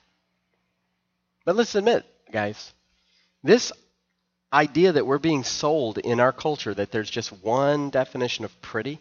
But 1.46 1.56
let's 1.56 1.76
admit, 1.76 2.06
guys, 2.32 2.74
this 3.44 3.72
idea 4.54 4.92
that 4.92 5.06
we're 5.06 5.20
being 5.20 5.44
sold 5.44 5.98
in 5.98 6.20
our 6.20 6.32
culture 6.32 6.74
that 6.74 6.92
there's 6.92 7.10
just 7.10 7.32
one 7.44 7.90
definition 7.90 8.46
of 8.46 8.62
pretty 8.62 9.00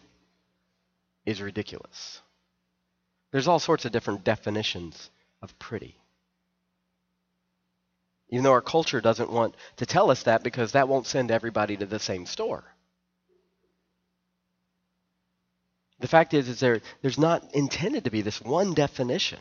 is 1.25 1.41
ridiculous. 1.41 2.21
There's 3.31 3.47
all 3.47 3.59
sorts 3.59 3.85
of 3.85 3.91
different 3.91 4.23
definitions 4.23 5.09
of 5.41 5.57
pretty. 5.59 5.95
Even 8.29 8.43
though 8.43 8.53
our 8.53 8.61
culture 8.61 9.01
doesn't 9.01 9.31
want 9.31 9.55
to 9.77 9.85
tell 9.85 10.09
us 10.09 10.23
that 10.23 10.43
because 10.43 10.71
that 10.71 10.87
won't 10.87 11.05
send 11.05 11.31
everybody 11.31 11.75
to 11.77 11.85
the 11.85 11.99
same 11.99 12.25
store. 12.25 12.63
The 15.99 16.07
fact 16.07 16.33
is, 16.33 16.49
is 16.49 16.59
there, 16.59 16.81
there's 17.01 17.19
not 17.19 17.53
intended 17.53 18.05
to 18.05 18.11
be 18.11 18.21
this 18.21 18.41
one 18.41 18.73
definition. 18.73 19.39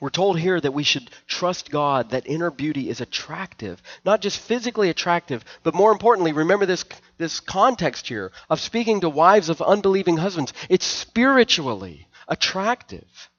We're 0.00 0.10
told 0.10 0.38
here 0.38 0.60
that 0.60 0.74
we 0.74 0.82
should 0.82 1.10
trust 1.26 1.70
God, 1.70 2.10
that 2.10 2.26
inner 2.26 2.50
beauty 2.50 2.90
is 2.90 3.00
attractive, 3.00 3.80
not 4.04 4.20
just 4.20 4.40
physically 4.40 4.90
attractive, 4.90 5.44
but 5.62 5.74
more 5.74 5.92
importantly, 5.92 6.32
remember 6.32 6.66
this, 6.66 6.84
this 7.16 7.40
context 7.40 8.08
here 8.08 8.32
of 8.50 8.60
speaking 8.60 9.00
to 9.00 9.08
wives 9.08 9.48
of 9.48 9.62
unbelieving 9.62 10.16
husbands. 10.16 10.52
It's 10.68 10.84
spiritually 10.84 12.08
attractive. 12.26 13.30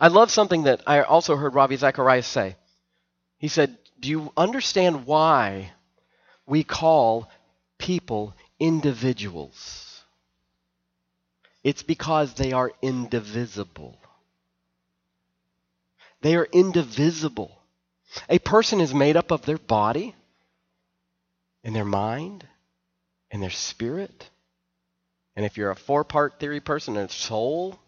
I 0.00 0.08
love 0.08 0.30
something 0.30 0.64
that 0.64 0.82
I 0.86 1.02
also 1.02 1.36
heard 1.36 1.54
Ravi 1.54 1.76
Zacharias 1.76 2.26
say. 2.26 2.56
He 3.38 3.48
said, 3.48 3.78
Do 4.00 4.08
you 4.08 4.32
understand 4.36 5.06
why 5.06 5.72
we 6.46 6.64
call 6.64 7.30
people 7.78 8.34
individuals? 8.58 10.02
It's 11.62 11.82
because 11.82 12.34
they 12.34 12.52
are 12.52 12.72
indivisible. 12.82 13.98
They 16.24 16.36
are 16.36 16.48
indivisible. 16.50 17.54
A 18.30 18.38
person 18.38 18.80
is 18.80 18.94
made 18.94 19.14
up 19.14 19.30
of 19.30 19.42
their 19.42 19.58
body 19.58 20.14
and 21.62 21.76
their 21.76 21.84
mind 21.84 22.48
and 23.30 23.42
their 23.42 23.50
spirit. 23.50 24.30
And 25.36 25.44
if 25.44 25.58
you're 25.58 25.70
a 25.70 25.76
four 25.76 26.02
part 26.02 26.40
theory 26.40 26.60
person, 26.60 26.94
their 26.94 27.10
soul. 27.10 27.78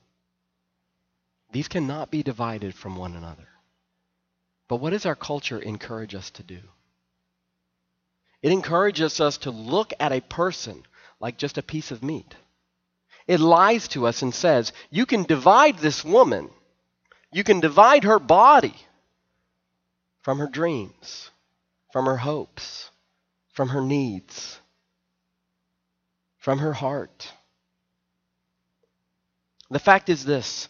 These 1.51 1.69
cannot 1.69 2.11
be 2.11 2.23
divided 2.23 2.75
from 2.75 2.97
one 2.97 3.17
another. 3.17 3.49
But 4.69 4.83
what 4.83 4.91
does 4.91 5.07
our 5.07 5.17
culture 5.17 5.59
encourage 5.59 6.15
us 6.15 6.29
to 6.33 6.43
do? 6.43 6.61
It 8.43 8.53
encourages 8.53 9.19
us 9.19 9.39
to 9.39 9.51
look 9.51 9.95
at 9.99 10.13
a 10.13 10.21
person 10.21 10.85
like 11.21 11.39
just 11.39 11.57
a 11.57 11.63
piece 11.63 11.91
of 11.91 12.03
meat. 12.03 12.35
It 13.27 13.41
lies 13.41 13.89
to 13.89 14.07
us 14.07 14.21
and 14.21 14.35
says, 14.35 14.75
you 14.91 15.07
can 15.07 15.23
divide 15.23 15.79
this 15.79 16.05
woman 16.05 16.51
you 17.33 17.45
can 17.45 17.61
divide 17.61 18.05
her 18.05 18.19
body 18.19 18.75
from 20.21 20.39
her 20.39 20.47
dreams, 20.47 21.31
from 21.93 22.07
her 22.07 22.17
hopes, 22.17 22.91
from 23.53 23.69
her 23.71 23.81
needs, 23.81 24.61
from 26.39 26.59
her 26.59 26.73
heart. 26.73 27.33
The 29.71 29.79
fact 29.79 30.09
is 30.09 30.25
this 30.25 30.69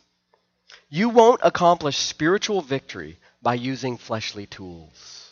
you 0.88 1.08
won't 1.08 1.40
accomplish 1.42 1.96
spiritual 1.96 2.60
victory 2.60 3.18
by 3.42 3.54
using 3.54 3.96
fleshly 3.96 4.46
tools. 4.46 5.30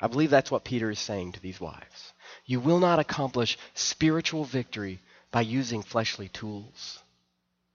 I 0.00 0.06
believe 0.06 0.30
that's 0.30 0.50
what 0.50 0.64
Peter 0.64 0.90
is 0.90 0.98
saying 0.98 1.32
to 1.32 1.40
these 1.40 1.60
wives. 1.60 2.12
You 2.46 2.60
will 2.60 2.78
not 2.78 2.98
accomplish 2.98 3.58
spiritual 3.74 4.44
victory 4.44 5.00
by 5.30 5.42
using 5.42 5.82
fleshly 5.82 6.28
tools. 6.28 7.02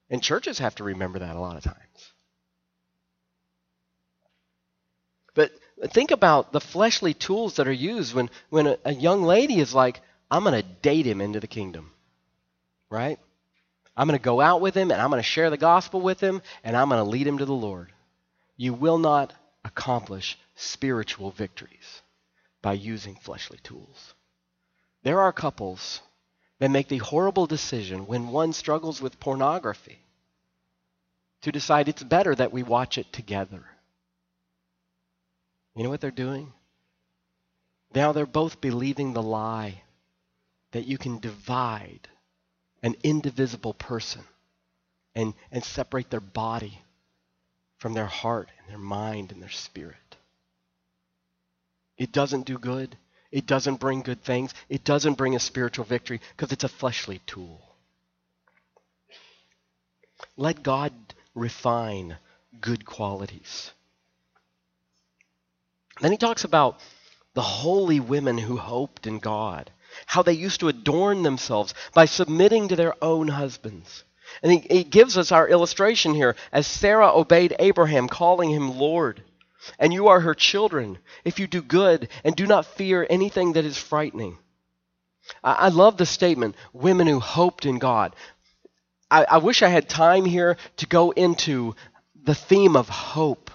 And 0.10 0.24
churches 0.24 0.60
have 0.60 0.76
to 0.76 0.84
remember 0.84 1.20
that 1.20 1.36
a 1.36 1.40
lot 1.40 1.58
of 1.58 1.64
times. 1.64 2.14
But 5.36 5.52
think 5.92 6.10
about 6.10 6.52
the 6.52 6.60
fleshly 6.60 7.14
tools 7.14 7.58
that 7.58 7.68
are 7.68 7.72
used 7.72 8.16
when, 8.16 8.32
when 8.50 8.66
a, 8.66 8.78
a 8.86 8.94
young 8.94 9.22
lady 9.22 9.60
is 9.60 9.76
like, 9.76 10.02
I'm 10.32 10.44
going 10.44 10.60
to 10.60 10.68
date 10.82 11.06
him 11.06 11.22
into 11.22 11.40
the 11.40 11.48
kingdom. 11.48 11.92
Right? 12.90 13.20
I'm 13.96 14.08
going 14.08 14.20
to 14.20 14.24
go 14.24 14.42
out 14.42 14.62
with 14.62 14.76
him 14.76 14.92
and 14.92 15.00
I'm 15.00 15.10
going 15.10 15.22
to 15.22 15.24
share 15.24 15.50
the 15.50 15.58
gospel 15.58 16.02
with 16.02 16.20
him 16.20 16.42
and 16.64 16.76
I'm 16.76 16.90
going 16.90 17.04
to 17.04 17.10
lead 17.10 17.28
him 17.28 17.38
to 17.38 17.46
the 17.46 17.54
Lord. 17.54 17.92
You 18.58 18.74
will 18.74 18.98
not 18.98 19.34
accomplish 19.64 20.38
spiritual 20.56 21.32
victories 21.32 22.02
by 22.62 22.74
using 22.74 23.16
fleshly 23.16 23.60
tools. 23.64 24.14
There 25.04 25.22
are 25.22 25.32
couples 25.32 26.02
that 26.60 26.72
make 26.72 26.88
the 26.88 26.98
horrible 26.98 27.46
decision 27.46 28.08
when 28.08 28.30
one 28.30 28.54
struggles 28.54 29.02
with 29.02 29.20
pornography 29.20 30.00
to 31.42 31.52
decide 31.52 31.88
it's 31.88 32.04
better 32.04 32.34
that 32.34 32.52
we 32.52 32.64
watch 32.64 32.98
it 32.98 33.12
together. 33.14 33.66
You 35.76 35.84
know 35.84 35.90
what 35.90 36.02
they're 36.02 36.12
doing? 36.12 36.54
Now 37.94 38.12
they're 38.12 38.26
both 38.26 38.62
believing 38.62 39.14
the 39.14 39.24
lie 39.24 39.84
that 40.72 40.86
you 40.86 40.98
can 40.98 41.20
divide 41.20 42.08
an 42.82 42.96
indivisible 43.04 43.74
person 43.74 44.22
and, 45.16 45.34
and 45.52 45.64
separate 45.64 46.10
their 46.10 46.20
body 46.20 46.82
from 47.78 47.94
their 47.94 48.06
heart 48.06 48.50
and 48.60 48.70
their 48.70 48.78
mind 48.78 49.32
and 49.32 49.42
their 49.42 49.50
spirit. 49.50 49.96
It 51.98 52.12
doesn't 52.12 52.46
do 52.46 52.58
good. 52.58 52.98
It 53.32 53.46
doesn't 53.46 53.80
bring 53.80 54.02
good 54.02 54.24
things. 54.24 54.54
It 54.70 54.84
doesn't 54.84 55.16
bring 55.16 55.36
a 55.36 55.40
spiritual 55.40 55.86
victory 55.86 56.22
because 56.36 56.52
it's 56.52 56.64
a 56.64 56.70
fleshly 56.70 57.20
tool. 57.26 57.62
Let 60.38 60.64
God 60.64 60.94
refine 61.34 62.18
good 62.62 62.86
qualities. 62.86 63.72
Then 66.02 66.12
he 66.12 66.18
talks 66.18 66.44
about 66.44 66.80
the 67.34 67.42
holy 67.42 68.00
women 68.00 68.38
who 68.38 68.58
hoped 68.58 69.08
in 69.08 69.20
God, 69.20 69.72
how 70.06 70.24
they 70.24 70.34
used 70.34 70.60
to 70.62 70.68
adorn 70.68 71.24
themselves 71.24 71.74
by 71.94 72.06
submitting 72.06 72.70
to 72.70 72.76
their 72.76 72.96
own 73.04 73.28
husbands. 73.28 74.04
And 74.42 74.52
he, 74.52 74.60
he 74.60 74.84
gives 74.84 75.18
us 75.18 75.32
our 75.32 75.48
illustration 75.48 76.14
here 76.14 76.36
as 76.52 76.68
Sarah 76.68 77.14
obeyed 77.14 77.56
Abraham, 77.60 78.08
calling 78.08 78.50
him 78.50 78.78
Lord. 78.78 79.24
And 79.80 79.94
you 79.94 80.08
are 80.08 80.20
her 80.20 80.36
children 80.36 80.98
if 81.24 81.40
you 81.40 81.48
do 81.48 81.62
good 81.62 82.10
and 82.24 82.36
do 82.36 82.46
not 82.46 82.66
fear 82.66 83.06
anything 83.10 83.54
that 83.54 83.66
is 83.66 83.78
frightening. 83.78 84.38
I, 85.44 85.54
I 85.54 85.68
love 85.70 85.98
the 85.98 86.06
statement, 86.06 86.56
women 86.74 87.08
who 87.08 87.20
hoped 87.20 87.66
in 87.66 87.80
God. 87.80 88.16
I, 89.10 89.26
I 89.26 89.38
wish 89.38 89.62
I 89.62 89.70
had 89.70 89.90
time 89.90 90.26
here 90.26 90.58
to 90.78 90.88
go 90.88 91.12
into 91.12 91.76
the 92.24 92.36
theme 92.36 92.76
of 92.76 92.90
hope 92.90 93.52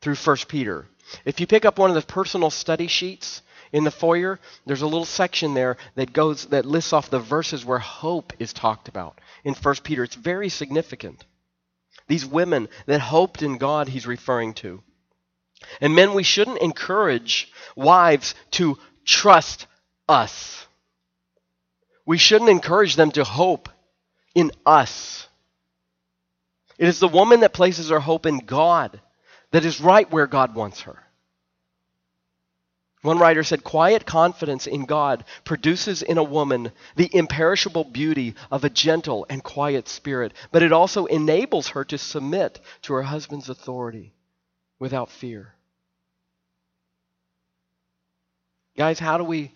through 0.00 0.16
1 0.16 0.36
Peter. 0.48 0.86
If 1.24 1.40
you 1.40 1.46
pick 1.46 1.64
up 1.64 1.78
one 1.78 1.90
of 1.90 1.96
the 1.96 2.02
personal 2.02 2.50
study 2.50 2.86
sheets 2.86 3.42
in 3.72 3.84
the 3.84 3.90
foyer, 3.90 4.38
there's 4.66 4.82
a 4.82 4.86
little 4.86 5.04
section 5.04 5.54
there 5.54 5.76
that 5.94 6.12
goes 6.12 6.46
that 6.46 6.64
lists 6.64 6.92
off 6.92 7.10
the 7.10 7.18
verses 7.18 7.64
where 7.64 7.78
hope 7.78 8.32
is 8.38 8.52
talked 8.52 8.88
about 8.88 9.20
in 9.44 9.54
1 9.54 9.74
Peter. 9.84 10.04
It's 10.04 10.14
very 10.14 10.48
significant. 10.48 11.24
These 12.06 12.24
women 12.24 12.68
that 12.86 13.00
hoped 13.00 13.42
in 13.42 13.58
God 13.58 13.88
he's 13.88 14.06
referring 14.06 14.54
to. 14.54 14.82
And 15.80 15.94
men, 15.94 16.14
we 16.14 16.22
shouldn't 16.22 16.60
encourage 16.60 17.52
wives 17.76 18.34
to 18.52 18.78
trust 19.04 19.66
us. 20.08 20.66
We 22.06 22.16
shouldn't 22.16 22.50
encourage 22.50 22.96
them 22.96 23.10
to 23.12 23.24
hope 23.24 23.68
in 24.34 24.52
us. 24.64 25.26
It 26.78 26.88
is 26.88 27.00
the 27.00 27.08
woman 27.08 27.40
that 27.40 27.52
places 27.52 27.90
her 27.90 28.00
hope 28.00 28.24
in 28.24 28.38
God 28.38 29.00
that 29.50 29.64
is 29.64 29.80
right 29.80 30.10
where 30.10 30.26
God 30.26 30.54
wants 30.54 30.82
her. 30.82 31.02
One 33.02 33.18
writer 33.18 33.44
said, 33.44 33.62
Quiet 33.62 34.04
confidence 34.04 34.66
in 34.66 34.84
God 34.84 35.24
produces 35.44 36.02
in 36.02 36.18
a 36.18 36.22
woman 36.22 36.72
the 36.96 37.08
imperishable 37.14 37.84
beauty 37.84 38.34
of 38.50 38.64
a 38.64 38.70
gentle 38.70 39.24
and 39.30 39.42
quiet 39.42 39.88
spirit, 39.88 40.32
but 40.50 40.64
it 40.64 40.72
also 40.72 41.06
enables 41.06 41.68
her 41.68 41.84
to 41.84 41.98
submit 41.98 42.60
to 42.82 42.94
her 42.94 43.02
husband's 43.02 43.48
authority 43.48 44.14
without 44.80 45.10
fear. 45.10 45.54
Guys, 48.76 48.98
how 48.98 49.16
do 49.16 49.24
we, 49.24 49.52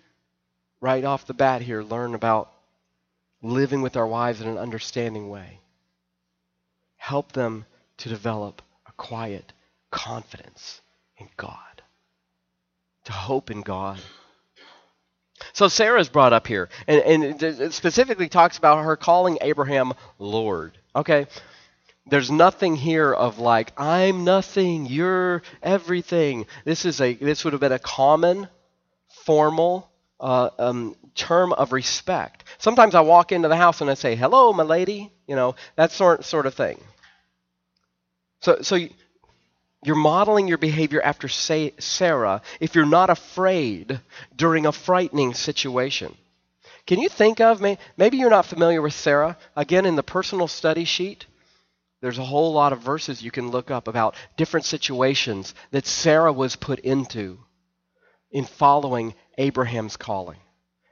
right 0.81 1.05
off 1.05 1.27
the 1.27 1.35
bat 1.35 1.63
here, 1.63 1.83
learn 1.83 2.15
about 2.15 2.53
living 3.43 3.83
with 3.83 3.97
our 3.97 4.07
wives 4.07 4.41
in 4.41 4.49
an 4.49 4.59
understanding 4.59 5.29
way? 5.29 5.61
Help 6.97 7.33
them 7.33 7.67
to 7.99 8.09
develop 8.09 8.63
a 8.87 8.93
quiet 8.93 9.53
confidence 9.93 10.81
in 11.19 11.29
God 11.37 11.83
to 13.05 13.13
hope 13.13 13.51
in 13.51 13.61
God. 13.61 14.01
So 15.53 15.69
Sarah's 15.69 16.09
brought 16.09 16.33
up 16.33 16.47
here, 16.47 16.69
and, 16.87 17.01
and 17.03 17.43
it 17.43 17.73
specifically 17.73 18.29
talks 18.29 18.59
about 18.59 18.85
her 18.85 18.97
calling 18.97 19.39
Abraham 19.41 19.93
Lord. 20.19 20.79
Okay? 20.95 21.27
There's 22.07 22.31
nothing 22.31 22.75
here 22.75 23.13
of 23.13 23.39
like, 23.39 23.73
I'm 23.77 24.25
nothing, 24.25 24.87
you're 24.87 25.43
everything. 25.63 26.47
This 26.65 26.85
is 26.85 27.01
a 27.01 27.15
this 27.15 27.45
would 27.45 27.53
have 27.53 27.61
been 27.61 27.73
a 27.73 27.79
common, 27.79 28.49
formal 29.25 29.89
uh, 30.19 30.51
um, 30.59 30.97
term 31.15 31.53
of 31.53 31.73
respect. 31.73 32.45
Sometimes 32.59 32.95
I 32.95 33.01
walk 33.03 33.31
into 33.31 33.49
the 33.49 33.57
house 33.57 33.81
and 33.81 33.91
I 33.91 33.95
say, 33.95 34.17
"Hello, 34.17 34.53
my 34.53 34.65
lady," 34.65 35.13
you 35.29 35.37
know, 35.37 35.55
that 35.77 35.93
sort 35.93 36.25
sort 36.25 36.47
of 36.47 36.55
thing. 36.55 36.81
So 38.41 38.63
so 38.63 38.77
you're 39.85 39.97
modeling 39.97 40.49
your 40.49 40.59
behavior 40.59 41.03
after 41.03 41.29
Sarah 41.29 42.43
if 42.61 42.75
you're 42.75 42.87
not 42.87 43.11
afraid 43.11 44.01
during 44.35 44.67
a 44.67 44.73
frightening 44.73 45.35
situation. 45.35 46.17
Can 46.87 47.01
you 47.01 47.09
think 47.09 47.41
of, 47.41 47.61
maybe 47.97 48.17
you're 48.17 48.31
not 48.31 48.47
familiar 48.47 48.83
with 48.83 48.93
Sarah? 48.93 49.37
Again, 49.57 49.87
in 49.87 49.97
the 49.97 50.03
personal 50.03 50.49
study 50.49 50.85
sheet, 50.85 51.27
there's 52.01 52.19
a 52.19 52.25
whole 52.25 52.53
lot 52.53 52.73
of 52.73 52.81
verses 52.81 53.23
you 53.23 53.31
can 53.31 53.51
look 53.51 53.71
up 53.71 53.87
about 53.87 54.17
different 54.37 54.67
situations 54.67 55.55
that 55.71 55.87
Sarah 55.87 56.33
was 56.33 56.57
put 56.57 56.81
into 56.81 57.39
in 58.33 58.45
following 58.45 59.15
Abraham's 59.39 59.97
calling 59.97 60.39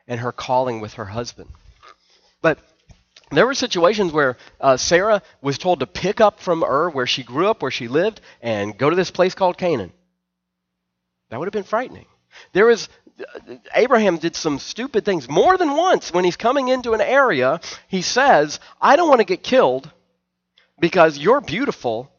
and 0.06 0.20
her 0.20 0.30
calling 0.30 0.80
with 0.80 0.94
her 0.94 1.06
husband. 1.06 1.50
But 2.42 2.58
there 3.30 3.46
were 3.46 3.54
situations 3.54 4.12
where 4.12 4.36
uh, 4.60 4.76
Sarah 4.76 5.22
was 5.40 5.58
told 5.58 5.80
to 5.80 5.86
pick 5.86 6.20
up 6.20 6.40
from 6.40 6.64
Ur, 6.64 6.90
where 6.90 7.06
she 7.06 7.22
grew 7.22 7.48
up, 7.48 7.62
where 7.62 7.70
she 7.70 7.88
lived, 7.88 8.20
and 8.42 8.76
go 8.76 8.90
to 8.90 8.96
this 8.96 9.10
place 9.10 9.34
called 9.34 9.56
Canaan. 9.56 9.92
That 11.30 11.38
would 11.38 11.46
have 11.46 11.52
been 11.52 11.62
frightening. 11.62 12.06
There 12.52 12.66
was 12.66 12.88
Abraham 13.74 14.16
did 14.16 14.34
some 14.34 14.58
stupid 14.58 15.04
things 15.04 15.28
more 15.28 15.56
than 15.56 15.76
once 15.76 16.12
when 16.12 16.24
he's 16.24 16.36
coming 16.36 16.68
into 16.68 16.94
an 16.94 17.00
area. 17.00 17.60
He 17.88 18.02
says, 18.02 18.60
"I 18.80 18.96
don't 18.96 19.08
want 19.08 19.20
to 19.20 19.26
get 19.26 19.42
killed 19.42 19.90
because 20.78 21.18
you're 21.18 21.40
beautiful, 21.40 22.10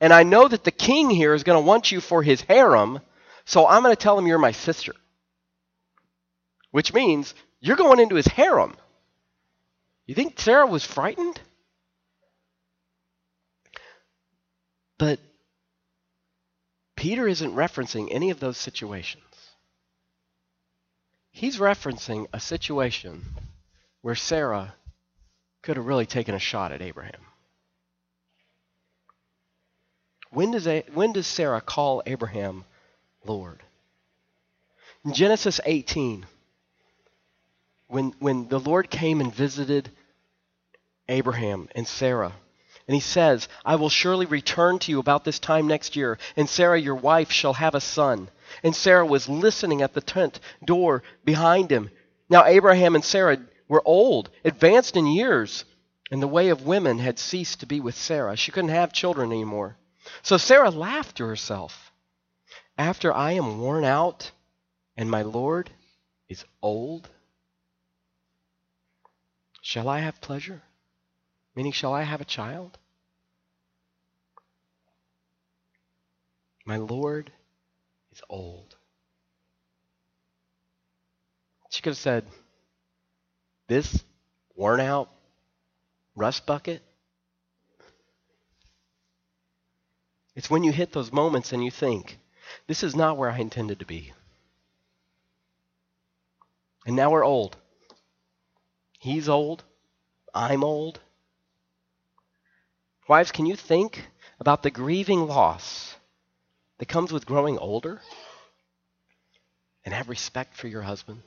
and 0.00 0.12
I 0.12 0.22
know 0.22 0.46
that 0.46 0.64
the 0.64 0.70
king 0.70 1.10
here 1.10 1.34
is 1.34 1.44
going 1.44 1.60
to 1.60 1.66
want 1.66 1.90
you 1.90 2.00
for 2.00 2.22
his 2.22 2.42
harem, 2.42 3.00
so 3.44 3.66
I'm 3.66 3.82
going 3.82 3.96
to 3.96 4.00
tell 4.00 4.18
him 4.18 4.26
you're 4.26 4.38
my 4.38 4.52
sister." 4.52 4.94
Which 6.70 6.92
means 6.92 7.34
you're 7.60 7.76
going 7.76 7.98
into 7.98 8.14
his 8.14 8.28
harem. 8.28 8.76
You 10.10 10.16
think 10.16 10.40
Sarah 10.40 10.66
was 10.66 10.84
frightened? 10.84 11.40
But 14.98 15.20
Peter 16.96 17.28
isn't 17.28 17.54
referencing 17.54 18.08
any 18.10 18.30
of 18.30 18.40
those 18.40 18.56
situations. 18.56 19.22
He's 21.30 21.58
referencing 21.58 22.26
a 22.32 22.40
situation 22.40 23.22
where 24.00 24.16
Sarah 24.16 24.74
could 25.62 25.76
have 25.76 25.86
really 25.86 26.06
taken 26.06 26.34
a 26.34 26.40
shot 26.40 26.72
at 26.72 26.82
Abraham. 26.82 27.24
When 30.30 30.50
does, 30.50 30.66
when 30.92 31.12
does 31.12 31.28
Sarah 31.28 31.60
call 31.60 32.02
Abraham 32.04 32.64
Lord? 33.24 33.62
In 35.04 35.12
Genesis 35.12 35.60
18, 35.64 36.26
when, 37.86 38.12
when 38.18 38.48
the 38.48 38.58
Lord 38.58 38.90
came 38.90 39.20
and 39.20 39.32
visited 39.32 39.88
Abraham 41.10 41.68
and 41.74 41.86
Sarah. 41.86 42.32
And 42.86 42.94
he 42.94 43.00
says, 43.00 43.48
I 43.64 43.76
will 43.76 43.88
surely 43.88 44.26
return 44.26 44.78
to 44.80 44.90
you 44.90 44.98
about 44.98 45.24
this 45.24 45.38
time 45.38 45.66
next 45.66 45.94
year, 45.94 46.18
and 46.36 46.48
Sarah, 46.48 46.80
your 46.80 46.94
wife, 46.94 47.30
shall 47.30 47.52
have 47.54 47.74
a 47.74 47.80
son. 47.80 48.30
And 48.62 48.74
Sarah 48.74 49.06
was 49.06 49.28
listening 49.28 49.82
at 49.82 49.92
the 49.92 50.00
tent 50.00 50.40
door 50.64 51.02
behind 51.24 51.70
him. 51.70 51.90
Now, 52.28 52.46
Abraham 52.46 52.94
and 52.94 53.04
Sarah 53.04 53.38
were 53.68 53.82
old, 53.84 54.30
advanced 54.44 54.96
in 54.96 55.06
years, 55.06 55.64
and 56.10 56.20
the 56.20 56.26
way 56.26 56.48
of 56.48 56.66
women 56.66 56.98
had 56.98 57.18
ceased 57.18 57.60
to 57.60 57.66
be 57.66 57.80
with 57.80 57.94
Sarah. 57.94 58.36
She 58.36 58.50
couldn't 58.50 58.70
have 58.70 58.92
children 58.92 59.30
anymore. 59.30 59.76
So 60.22 60.36
Sarah 60.36 60.70
laughed 60.70 61.18
to 61.18 61.26
herself. 61.26 61.92
After 62.76 63.12
I 63.12 63.32
am 63.32 63.60
worn 63.60 63.84
out 63.84 64.32
and 64.96 65.10
my 65.10 65.22
Lord 65.22 65.70
is 66.28 66.44
old, 66.62 67.08
shall 69.60 69.88
I 69.88 70.00
have 70.00 70.20
pleasure? 70.20 70.62
Meaning, 71.60 71.72
shall 71.72 71.92
I 71.92 72.04
have 72.04 72.22
a 72.22 72.24
child? 72.24 72.78
My 76.64 76.78
Lord 76.78 77.30
is 78.12 78.22
old. 78.30 78.76
She 81.68 81.82
could 81.82 81.90
have 81.90 81.98
said, 81.98 82.24
This 83.66 84.02
worn 84.56 84.80
out 84.80 85.10
rust 86.16 86.46
bucket. 86.46 86.80
It's 90.34 90.48
when 90.48 90.64
you 90.64 90.72
hit 90.72 90.92
those 90.92 91.12
moments 91.12 91.52
and 91.52 91.62
you 91.62 91.70
think, 91.70 92.18
This 92.68 92.82
is 92.82 92.96
not 92.96 93.18
where 93.18 93.28
I 93.28 93.36
intended 93.36 93.80
to 93.80 93.84
be. 93.84 94.14
And 96.86 96.96
now 96.96 97.10
we're 97.10 97.22
old. 97.22 97.58
He's 98.98 99.28
old. 99.28 99.62
I'm 100.34 100.64
old. 100.64 101.00
Wives, 103.10 103.32
can 103.32 103.44
you 103.44 103.56
think 103.56 104.06
about 104.38 104.62
the 104.62 104.70
grieving 104.70 105.26
loss 105.26 105.96
that 106.78 106.86
comes 106.86 107.10
with 107.10 107.26
growing 107.26 107.58
older 107.58 108.00
and 109.84 109.92
have 109.92 110.08
respect 110.08 110.56
for 110.56 110.68
your 110.68 110.82
husband? 110.82 111.20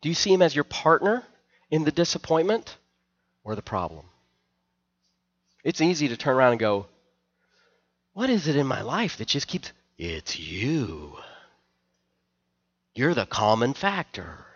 Do 0.00 0.08
you 0.08 0.14
see 0.14 0.32
him 0.32 0.40
as 0.40 0.54
your 0.54 0.62
partner 0.62 1.24
in 1.68 1.82
the 1.82 1.90
disappointment 1.90 2.76
or 3.42 3.56
the 3.56 3.60
problem? 3.60 4.06
It's 5.64 5.80
easy 5.80 6.06
to 6.06 6.16
turn 6.16 6.36
around 6.36 6.52
and 6.52 6.60
go, 6.60 6.86
What 8.12 8.30
is 8.30 8.46
it 8.46 8.54
in 8.54 8.68
my 8.68 8.82
life 8.82 9.16
that 9.16 9.26
just 9.26 9.48
keeps. 9.48 9.72
It's 9.98 10.38
you. 10.38 11.16
You're 12.94 13.14
the 13.14 13.26
common 13.26 13.74
factor. 13.74 14.46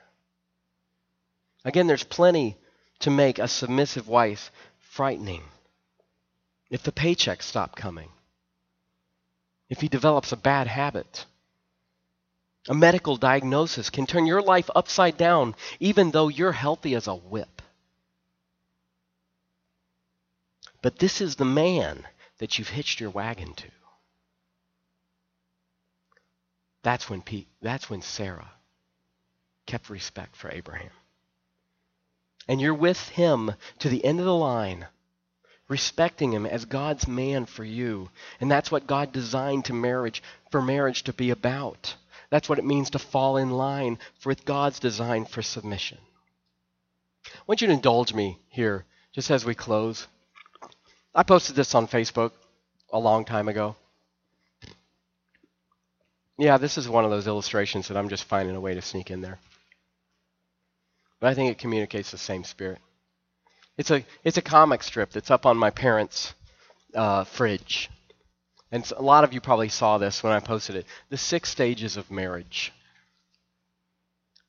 Again, 1.65 1.89
there's 1.89 2.05
plenty 2.05 2.57
to 3.01 3.11
make 3.11 3.41
a 3.41 3.49
submissive 3.49 4.07
wife 4.07 4.53
frightening. 4.93 5.43
If 6.69 6.83
the 6.83 6.93
paychecks 6.93 7.45
stop 7.45 7.75
coming, 7.75 8.11
if 9.71 9.81
he 9.81 9.89
develops 9.89 10.33
a 10.33 10.37
bad 10.37 10.67
habit, 10.67 11.25
a 12.69 12.75
medical 12.75 13.17
diagnosis 13.17 13.89
can 13.89 14.07
turn 14.07 14.27
your 14.27 14.43
life 14.43 14.69
upside 14.77 15.17
down 15.17 15.55
even 15.81 16.11
though 16.11 16.29
you're 16.29 16.53
healthy 16.53 16.95
as 16.95 17.07
a 17.07 17.15
whip. 17.15 17.63
But 20.83 20.99
this 20.99 21.23
is 21.23 21.37
the 21.37 21.47
man 21.47 22.07
that 22.37 22.59
you've 22.59 22.69
hitched 22.69 23.01
your 23.01 23.11
wagon 23.11 23.55
to. 23.55 23.69
That's 26.83 27.09
when 27.09 27.23
Pete, 27.23 27.49
that's 27.63 27.89
when 27.89 28.03
Sarah 28.03 28.51
kept 29.65 29.89
respect 29.89 30.37
for 30.37 30.51
Abraham 30.51 30.91
and 32.49 32.61
you're 32.61 32.75
with 32.75 33.09
him 33.11 33.53
to 33.79 33.89
the 33.89 34.05
end 34.05 34.19
of 34.19 34.27
the 34.27 34.35
line, 34.35 34.87
respecting 35.69 36.33
him 36.33 36.47
as 36.47 36.65
God's 36.65 37.07
man 37.07 37.47
for 37.47 37.65
you. 37.65 38.11
And 38.41 38.51
that's 38.51 38.71
what 38.71 38.87
God 38.87 39.13
designed 39.13 39.67
to 39.67 39.73
marriage 39.73 40.23
for 40.51 40.61
marriage 40.61 41.05
to 41.05 41.13
be 41.13 41.31
about. 41.31 41.95
That's 42.31 42.49
what 42.49 42.59
it 42.59 42.65
means 42.65 42.91
to 42.91 42.99
fall 42.99 43.37
in 43.37 43.51
line 43.51 43.99
with 44.25 44.45
God's 44.45 44.81
design 44.81 45.25
for 45.27 45.43
submission. 45.43 45.99
I 47.27 47.43
want 47.47 47.61
you 47.61 47.69
to 47.69 47.73
indulge 47.73 48.15
me 48.15 48.39
here, 48.49 48.85
just 49.13 49.31
as 49.31 49.45
we 49.45 49.55
close. 49.55 50.07
I 51.15 51.23
posted 51.23 51.57
this 51.57 51.75
on 51.75 51.87
Facebook 51.87 52.33
a 52.93 52.99
long 52.99 53.25
time 53.25 53.49
ago. 53.49 53.77
Yeah, 56.39 56.57
this 56.57 56.79
is 56.79 56.89
one 56.89 57.05
of 57.05 57.11
those 57.11 57.27
illustrations 57.27 57.89
that 57.89 57.97
I'm 57.97 58.09
just 58.09 58.25
finding 58.25 58.57
a 58.57 58.61
way 58.61 58.75
to 58.75 58.83
sneak 58.83 59.11
in 59.11 59.21
there. 59.21 59.39
But 61.23 61.31
I 61.31 61.35
think 61.35 61.53
it 61.53 61.59
communicates 61.59 62.11
the 62.11 62.19
same 62.19 62.43
spirit. 62.43 62.81
It's 63.79 63.93
a 63.93 64.05
it's 64.25 64.39
a 64.39 64.43
comic 64.43 64.83
strip 64.83 65.11
that's 65.11 65.31
up 65.31 65.47
on 65.47 65.57
my 65.57 65.71
parents' 65.71 66.35
uh, 66.97 67.23
fridge, 67.23 67.89
and 68.73 68.91
a 68.97 69.03
lot 69.03 69.23
of 69.23 69.33
you 69.33 69.41
probably 69.41 69.69
saw 69.69 69.99
this 69.99 70.25
when 70.25 70.33
I 70.33 70.41
posted 70.41 70.75
it. 70.75 70.85
The 71.11 71.17
six 71.17 71.49
stages 71.49 71.97
of 71.97 72.11
marriage. 72.11 72.73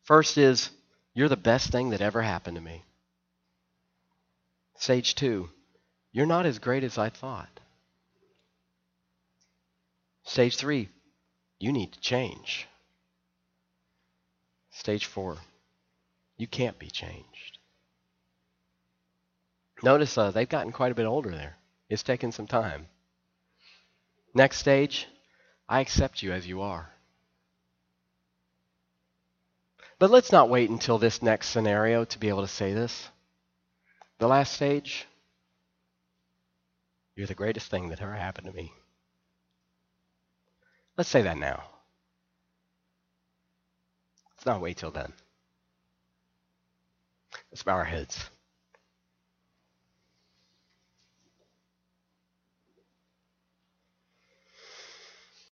First 0.01 0.39
is 0.39 0.71
you're 1.13 1.29
the 1.29 1.37
best 1.37 1.69
thing 1.69 1.91
that 1.91 2.01
ever 2.01 2.23
happened 2.23 2.55
to 2.55 2.63
me. 2.63 2.83
Stage 4.75 5.13
two, 5.13 5.51
you're 6.11 6.25
not 6.25 6.47
as 6.47 6.57
great 6.57 6.83
as 6.83 6.97
I 6.97 7.09
thought. 7.09 7.59
Stage 10.23 10.57
three, 10.57 10.89
you 11.59 11.71
need 11.71 11.93
to 11.93 11.99
change. 11.99 12.67
Stage 14.71 15.05
four, 15.05 15.37
you 16.43 16.47
can't 16.47 16.77
be 16.77 16.89
changed. 16.89 17.57
Notice 19.81 20.17
uh, 20.17 20.29
they've 20.29 20.49
gotten 20.49 20.73
quite 20.73 20.91
a 20.91 20.95
bit 20.95 21.05
older 21.05 21.31
there. 21.31 21.55
It's 21.87 22.03
taken 22.03 22.33
some 22.33 22.47
time. 22.47 22.87
Next 24.33 24.57
stage, 24.57 25.07
I 25.69 25.79
accept 25.79 26.21
you 26.21 26.33
as 26.33 26.45
you 26.45 26.59
are. 26.59 26.89
But 29.99 30.11
let's 30.11 30.33
not 30.33 30.49
wait 30.49 30.69
until 30.69 30.97
this 30.97 31.21
next 31.21 31.47
scenario 31.47 32.03
to 32.03 32.19
be 32.19 32.27
able 32.27 32.41
to 32.41 32.47
say 32.49 32.73
this. 32.73 33.07
The 34.17 34.27
last 34.27 34.51
stage, 34.51 35.07
you're 37.15 37.25
the 37.25 37.35
greatest 37.35 37.71
thing 37.71 37.87
that 37.87 38.01
ever 38.01 38.15
happened 38.15 38.47
to 38.47 38.53
me. 38.53 38.73
Let's 40.97 41.09
say 41.09 41.21
that 41.21 41.37
now. 41.37 41.63
Let's 44.31 44.45
not 44.45 44.59
wait 44.59 44.75
till 44.75 44.91
then. 44.91 45.13
Let's 47.53 47.61
bow 47.61 47.75
our 47.75 47.83
heads. 47.83 48.31